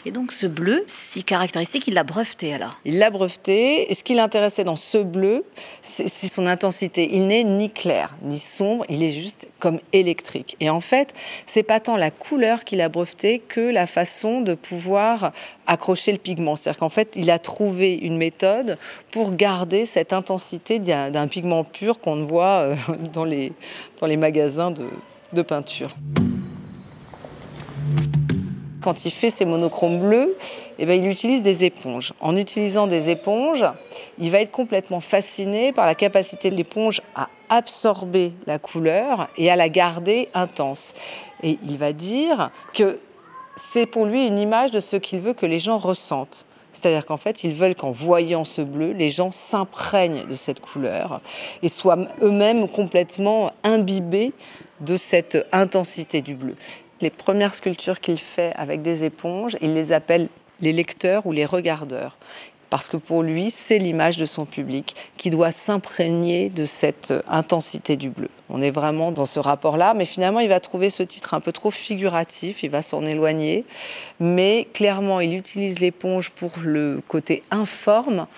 Et 0.06 0.12
donc 0.12 0.32
ce 0.32 0.46
bleu, 0.46 0.84
si 0.86 1.24
caractéristique, 1.24 1.86
il 1.86 1.94
l'a 1.94 2.04
breveté 2.04 2.54
alors? 2.54 2.78
Il 2.84 2.98
l'a 2.98 3.10
breveté. 3.10 3.90
Et 3.90 3.94
ce 3.94 4.02
qui 4.02 4.14
l'intéressait 4.14 4.64
dans 4.64 4.76
ce 4.76 4.98
bleu, 4.98 5.44
c'est 5.82 6.08
son 6.08 6.46
intensité. 6.46 7.08
Il 7.12 7.26
n'est 7.26 7.44
ni 7.44 7.70
clair, 7.70 8.16
ni 8.22 8.38
sombre, 8.38 8.84
il 8.88 9.02
est 9.02 9.12
juste 9.12 9.48
comme 9.58 9.80
électrique. 9.92 10.56
Et 10.60 10.70
en 10.70 10.80
fait, 10.80 11.12
c'est 11.46 11.62
pas 11.62 11.80
tant 11.80 11.96
la 11.96 12.10
couleur 12.10 12.64
qu'il 12.64 12.80
a 12.80 12.88
breveté 12.88 13.40
que 13.40 13.60
la 13.60 13.86
façon 13.86 14.40
de 14.40 14.54
pouvoir 14.54 15.32
accrocher 15.66 16.12
le 16.12 16.18
pigment. 16.18 16.56
C'est-à-dire 16.56 16.80
qu'en 16.80 16.88
fait, 16.88 17.12
il 17.14 17.30
a 17.30 17.38
trouvé 17.38 17.94
une 17.94 18.16
méthode 18.16 18.78
pour 19.10 19.34
garder 19.34 19.84
cette 19.84 20.12
intensité 20.12 20.78
d'un 20.78 21.28
pigment 21.28 21.64
pur 21.64 22.00
qu'on 22.00 22.24
voit 22.24 22.60
euh, 22.60 22.76
dans 23.12 23.24
les, 23.24 23.52
dans 24.00 24.06
les 24.06 24.16
magasins 24.16 24.70
de, 24.70 24.86
de 25.32 25.42
peinture 25.42 25.94
quand 28.80 29.04
il 29.04 29.10
fait 29.10 29.30
ses 29.30 29.44
monochromes 29.44 30.00
bleus, 30.00 30.36
eh 30.78 30.86
bien, 30.86 30.94
il 30.94 31.08
utilise 31.08 31.42
des 31.42 31.64
éponges. 31.64 32.12
En 32.20 32.36
utilisant 32.36 32.86
des 32.86 33.10
éponges, 33.10 33.64
il 34.18 34.30
va 34.30 34.40
être 34.40 34.50
complètement 34.50 35.00
fasciné 35.00 35.72
par 35.72 35.86
la 35.86 35.94
capacité 35.94 36.50
de 36.50 36.56
l'éponge 36.56 37.00
à 37.14 37.28
absorber 37.48 38.32
la 38.46 38.58
couleur 38.58 39.28
et 39.36 39.50
à 39.50 39.56
la 39.56 39.68
garder 39.68 40.28
intense. 40.34 40.94
Et 41.42 41.58
il 41.64 41.76
va 41.76 41.92
dire 41.92 42.50
que 42.74 42.98
c'est 43.56 43.86
pour 43.86 44.06
lui 44.06 44.26
une 44.26 44.38
image 44.38 44.70
de 44.70 44.80
ce 44.80 44.96
qu'il 44.96 45.20
veut 45.20 45.34
que 45.34 45.46
les 45.46 45.58
gens 45.58 45.78
ressentent. 45.78 46.46
C'est-à-dire 46.72 47.04
qu'en 47.04 47.16
fait, 47.16 47.42
ils 47.42 47.52
veulent 47.52 47.74
qu'en 47.74 47.90
voyant 47.90 48.44
ce 48.44 48.62
bleu, 48.62 48.92
les 48.92 49.10
gens 49.10 49.32
s'imprègnent 49.32 50.24
de 50.26 50.34
cette 50.34 50.60
couleur 50.60 51.20
et 51.62 51.68
soient 51.68 51.98
eux-mêmes 52.22 52.68
complètement 52.68 53.50
imbibés 53.64 54.32
de 54.80 54.96
cette 54.96 55.46
intensité 55.52 56.22
du 56.22 56.34
bleu 56.34 56.54
les 57.00 57.10
premières 57.10 57.54
sculptures 57.54 58.00
qu'il 58.00 58.18
fait 58.18 58.52
avec 58.56 58.82
des 58.82 59.04
éponges, 59.04 59.56
il 59.60 59.74
les 59.74 59.92
appelle 59.92 60.28
les 60.60 60.72
lecteurs 60.72 61.26
ou 61.26 61.32
les 61.32 61.46
regardeurs. 61.46 62.16
Parce 62.68 62.88
que 62.88 62.96
pour 62.96 63.24
lui, 63.24 63.50
c'est 63.50 63.78
l'image 63.78 64.16
de 64.16 64.26
son 64.26 64.46
public 64.46 64.94
qui 65.16 65.28
doit 65.30 65.50
s'imprégner 65.50 66.50
de 66.50 66.64
cette 66.64 67.12
intensité 67.26 67.96
du 67.96 68.10
bleu. 68.10 68.28
On 68.48 68.62
est 68.62 68.70
vraiment 68.70 69.10
dans 69.10 69.26
ce 69.26 69.40
rapport-là, 69.40 69.92
mais 69.92 70.04
finalement, 70.04 70.38
il 70.38 70.48
va 70.48 70.60
trouver 70.60 70.88
ce 70.88 71.02
titre 71.02 71.34
un 71.34 71.40
peu 71.40 71.50
trop 71.50 71.72
figuratif, 71.72 72.62
il 72.62 72.70
va 72.70 72.80
s'en 72.80 73.02
éloigner. 73.02 73.64
Mais 74.20 74.68
clairement, 74.72 75.18
il 75.18 75.36
utilise 75.36 75.80
l'éponge 75.80 76.30
pour 76.30 76.52
le 76.62 77.02
côté 77.08 77.42
informe 77.50 78.28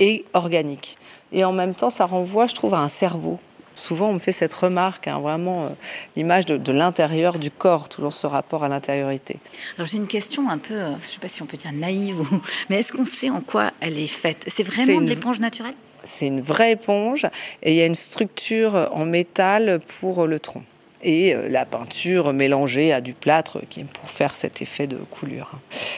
et 0.00 0.24
organique. 0.32 0.96
Et 1.30 1.44
en 1.44 1.52
même 1.52 1.74
temps, 1.74 1.90
ça 1.90 2.06
renvoie, 2.06 2.46
je 2.46 2.54
trouve, 2.54 2.72
à 2.72 2.78
un 2.78 2.88
cerveau 2.88 3.38
souvent 3.76 4.10
on 4.10 4.14
me 4.14 4.18
fait 4.18 4.32
cette 4.32 4.52
remarque, 4.52 5.08
hein, 5.08 5.20
vraiment 5.20 5.66
euh, 5.66 5.68
l'image 6.16 6.46
de, 6.46 6.72
l'intérieur 6.72 7.38
du 7.38 7.50
corps, 7.50 7.88
toujours 7.88 8.12
ce 8.12 8.26
rapport 8.26 8.64
à 8.64 8.68
l'intériorité. 8.68 9.38
Alors 9.76 9.88
j'ai 9.88 9.98
une 9.98 10.06
question 10.06 10.48
un 10.48 10.58
peu, 10.58 10.74
euh, 10.74 10.90
je 11.00 11.06
ne 11.06 11.10
sais 11.12 11.18
pas 11.20 11.28
si 11.28 11.42
on 11.42 11.46
peut 11.46 11.56
dire 11.56 11.72
naïve, 11.72 12.20
ou... 12.20 12.42
mais 12.70 12.80
est-ce 12.80 12.92
qu'on 12.92 13.04
sait 13.04 13.30
en 13.30 13.40
quoi 13.40 13.72
elle 13.80 13.98
est 13.98 14.06
faite? 14.06 14.44
C'est 14.46 14.62
vraiment 14.62 15.00
de 15.00 15.08
l'éponge 15.08 15.40
naturelle? 15.40 15.74
C'est 16.04 16.26
une 16.26 16.40
vraie 16.40 16.72
éponge 16.72 17.26
et 17.62 17.72
il 17.72 17.76
y 17.76 17.82
a 17.82 17.86
une 17.86 17.94
structure 17.94 18.90
en 18.92 19.04
métal 19.04 19.80
pour 20.00 20.26
le 20.26 20.40
tronc 20.40 20.64
et 21.02 21.34
euh, 21.34 21.48
la 21.48 21.64
peinture 21.64 22.32
mélangée 22.32 22.92
à 22.92 23.00
du 23.00 23.12
plâtre 23.12 23.60
qui 23.68 23.82
pour 23.84 24.08
faire 24.08 24.34
cet 24.34 24.62
effet 24.62 24.86
de 24.86 24.96
coulure. 24.96 25.52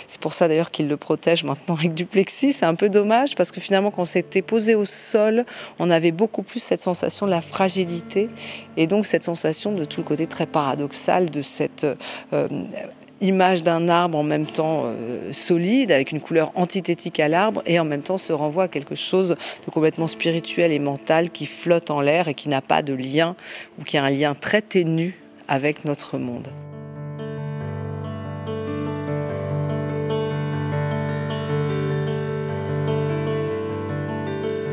C'est 0.06 0.20
pour 0.20 0.32
ça 0.32 0.48
d'ailleurs 0.48 0.70
qu'il 0.70 0.88
le 0.88 0.96
protège 0.96 1.44
maintenant 1.44 1.74
avec 1.74 1.94
du 1.94 2.06
plexi. 2.06 2.52
C'est 2.52 2.66
un 2.66 2.74
peu 2.74 2.88
dommage 2.88 3.34
parce 3.34 3.52
que 3.52 3.60
finalement 3.60 3.90
quand 3.90 4.04
c'était 4.04 4.42
posé 4.42 4.74
au 4.74 4.84
sol, 4.84 5.44
on 5.78 5.90
avait 5.90 6.12
beaucoup 6.12 6.42
plus 6.42 6.60
cette 6.60 6.80
sensation 6.80 7.26
de 7.26 7.30
la 7.30 7.40
fragilité 7.40 8.30
et 8.76 8.86
donc 8.86 9.06
cette 9.06 9.24
sensation 9.24 9.72
de 9.72 9.84
tout 9.84 10.00
le 10.00 10.06
côté 10.06 10.26
très 10.26 10.46
paradoxal 10.46 11.30
de 11.30 11.42
cette 11.42 11.86
euh, 12.32 12.48
image 13.20 13.62
d'un 13.62 13.88
arbre 13.88 14.18
en 14.18 14.22
même 14.22 14.46
temps 14.46 14.82
euh, 14.84 15.32
solide, 15.32 15.92
avec 15.92 16.12
une 16.12 16.20
couleur 16.20 16.52
antithétique 16.54 17.20
à 17.20 17.28
l'arbre, 17.28 17.62
et 17.66 17.78
en 17.78 17.84
même 17.84 18.02
temps 18.02 18.18
se 18.18 18.32
renvoie 18.32 18.64
à 18.64 18.68
quelque 18.68 18.94
chose 18.94 19.36
de 19.66 19.70
complètement 19.70 20.08
spirituel 20.08 20.72
et 20.72 20.78
mental 20.78 21.30
qui 21.30 21.46
flotte 21.46 21.90
en 21.90 22.00
l'air 22.00 22.28
et 22.28 22.34
qui 22.34 22.48
n'a 22.48 22.60
pas 22.60 22.82
de 22.82 22.94
lien, 22.94 23.36
ou 23.78 23.84
qui 23.84 23.96
a 23.96 24.04
un 24.04 24.10
lien 24.10 24.34
très 24.34 24.62
ténu 24.62 25.18
avec 25.48 25.84
notre 25.84 26.18
monde. 26.18 26.48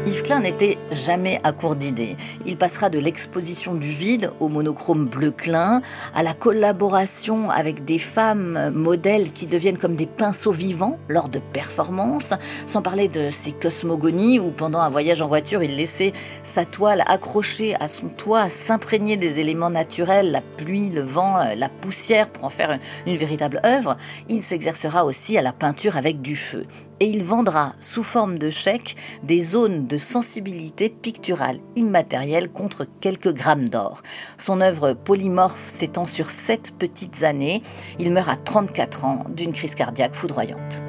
Yves 0.08 0.24
Klein 0.24 0.40
n'était 0.40 0.80
jamais 0.92 1.40
à 1.44 1.52
court 1.52 1.76
d'idées. 1.76 2.18
Il 2.48 2.58
passera 2.58 2.90
de 2.90 2.98
l'exposition 2.98 3.76
du 3.76 3.90
vide 3.90 4.32
au 4.40 4.50
monochrome 4.50 5.08
bleu 5.08 5.30
Klein, 5.30 5.84
à 6.16 6.24
la 6.24 6.34
collaboration 6.34 7.52
avec 7.52 7.86
des 7.86 8.00
femmes 8.00 8.72
modèles 8.74 9.32
qui 9.32 9.46
deviennent 9.46 9.78
comme 9.78 9.96
des 9.96 10.08
pinceaux 10.08 10.52
vivants 10.52 10.98
lors 11.08 11.30
de 11.30 11.38
performances, 11.38 12.34
sans 12.66 12.82
parler 12.82 13.10
de 13.10 13.30
ses 13.30 13.52
cosmogonies 13.52 14.40
où 14.40 14.50
pendant 14.50 14.80
un 14.80 14.90
voyage 14.90 15.22
en 15.22 15.28
voiture, 15.28 15.62
il 15.62 15.76
laissait 15.76 16.14
sa 16.42 16.66
toile 16.66 17.04
accrochée 17.06 17.76
à 17.80 17.88
son 17.88 18.08
toit, 18.08 18.50
s'imprégner 18.50 19.18
des 19.18 19.40
éléments 19.40 19.70
naturels, 19.70 20.32
la 20.32 20.42
pluie, 20.42 20.90
le 20.90 21.02
vent, 21.02 21.38
la 21.56 21.70
poussière 21.70 22.28
pour 22.28 22.46
en 22.46 22.50
faire 22.50 22.80
une 23.06 23.18
véritable 23.18 23.62
œuvre. 23.64 23.98
Il 24.30 24.42
s'exercera 24.42 25.06
aussi 25.06 25.38
à 25.38 25.44
la 25.44 25.54
peinture 25.54 25.96
avec 25.96 26.22
du 26.22 26.36
feu 26.36 26.66
et 27.02 27.06
il 27.06 27.24
vendra 27.24 27.74
sous 27.82 28.04
forme 28.04 28.38
de 28.38 28.52
chèque 28.52 28.96
des 29.24 29.42
zones 29.42 29.88
de 29.88 29.98
sensibilité 29.98 30.88
picturale 30.90 31.60
immatérielle 31.76 32.50
contre 32.50 32.86
quelques 33.02 33.34
grammes 33.34 33.68
d'or. 33.68 34.04
Son 34.38 34.62
œuvre 34.62 34.94
polymorphe 34.94 35.68
s'étend 35.68 36.06
sur 36.06 36.30
sept 36.30 36.78
petites 36.78 37.24
années. 37.24 37.64
Il 37.98 38.14
meurt 38.14 38.30
à 38.30 38.36
34 38.36 39.06
ans 39.06 39.26
d'une 39.36 39.52
crise 39.52 39.74
cardiaque 39.74 40.14
foudroyante. 40.14 40.84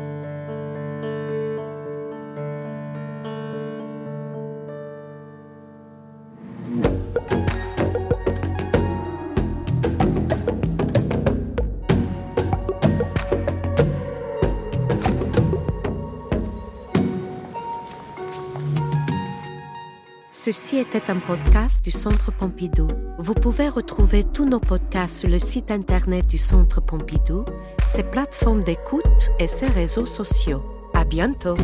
Ceci 20.45 20.79
était 20.79 21.09
un 21.09 21.21
podcast 21.21 21.85
du 21.85 21.93
Centre 21.93 22.33
Pompidou. 22.33 22.89
Vous 23.17 23.33
pouvez 23.33 23.69
retrouver 23.69 24.25
tous 24.25 24.45
nos 24.45 24.59
podcasts 24.59 25.21
sur 25.21 25.29
le 25.29 25.39
site 25.39 25.71
internet 25.71 26.27
du 26.27 26.37
Centre 26.37 26.81
Pompidou, 26.81 27.45
ses 27.87 28.03
plateformes 28.03 28.65
d'écoute 28.65 29.31
et 29.39 29.47
ses 29.47 29.69
réseaux 29.69 30.05
sociaux. 30.05 30.61
À 30.95 31.05
bientôt! 31.05 31.55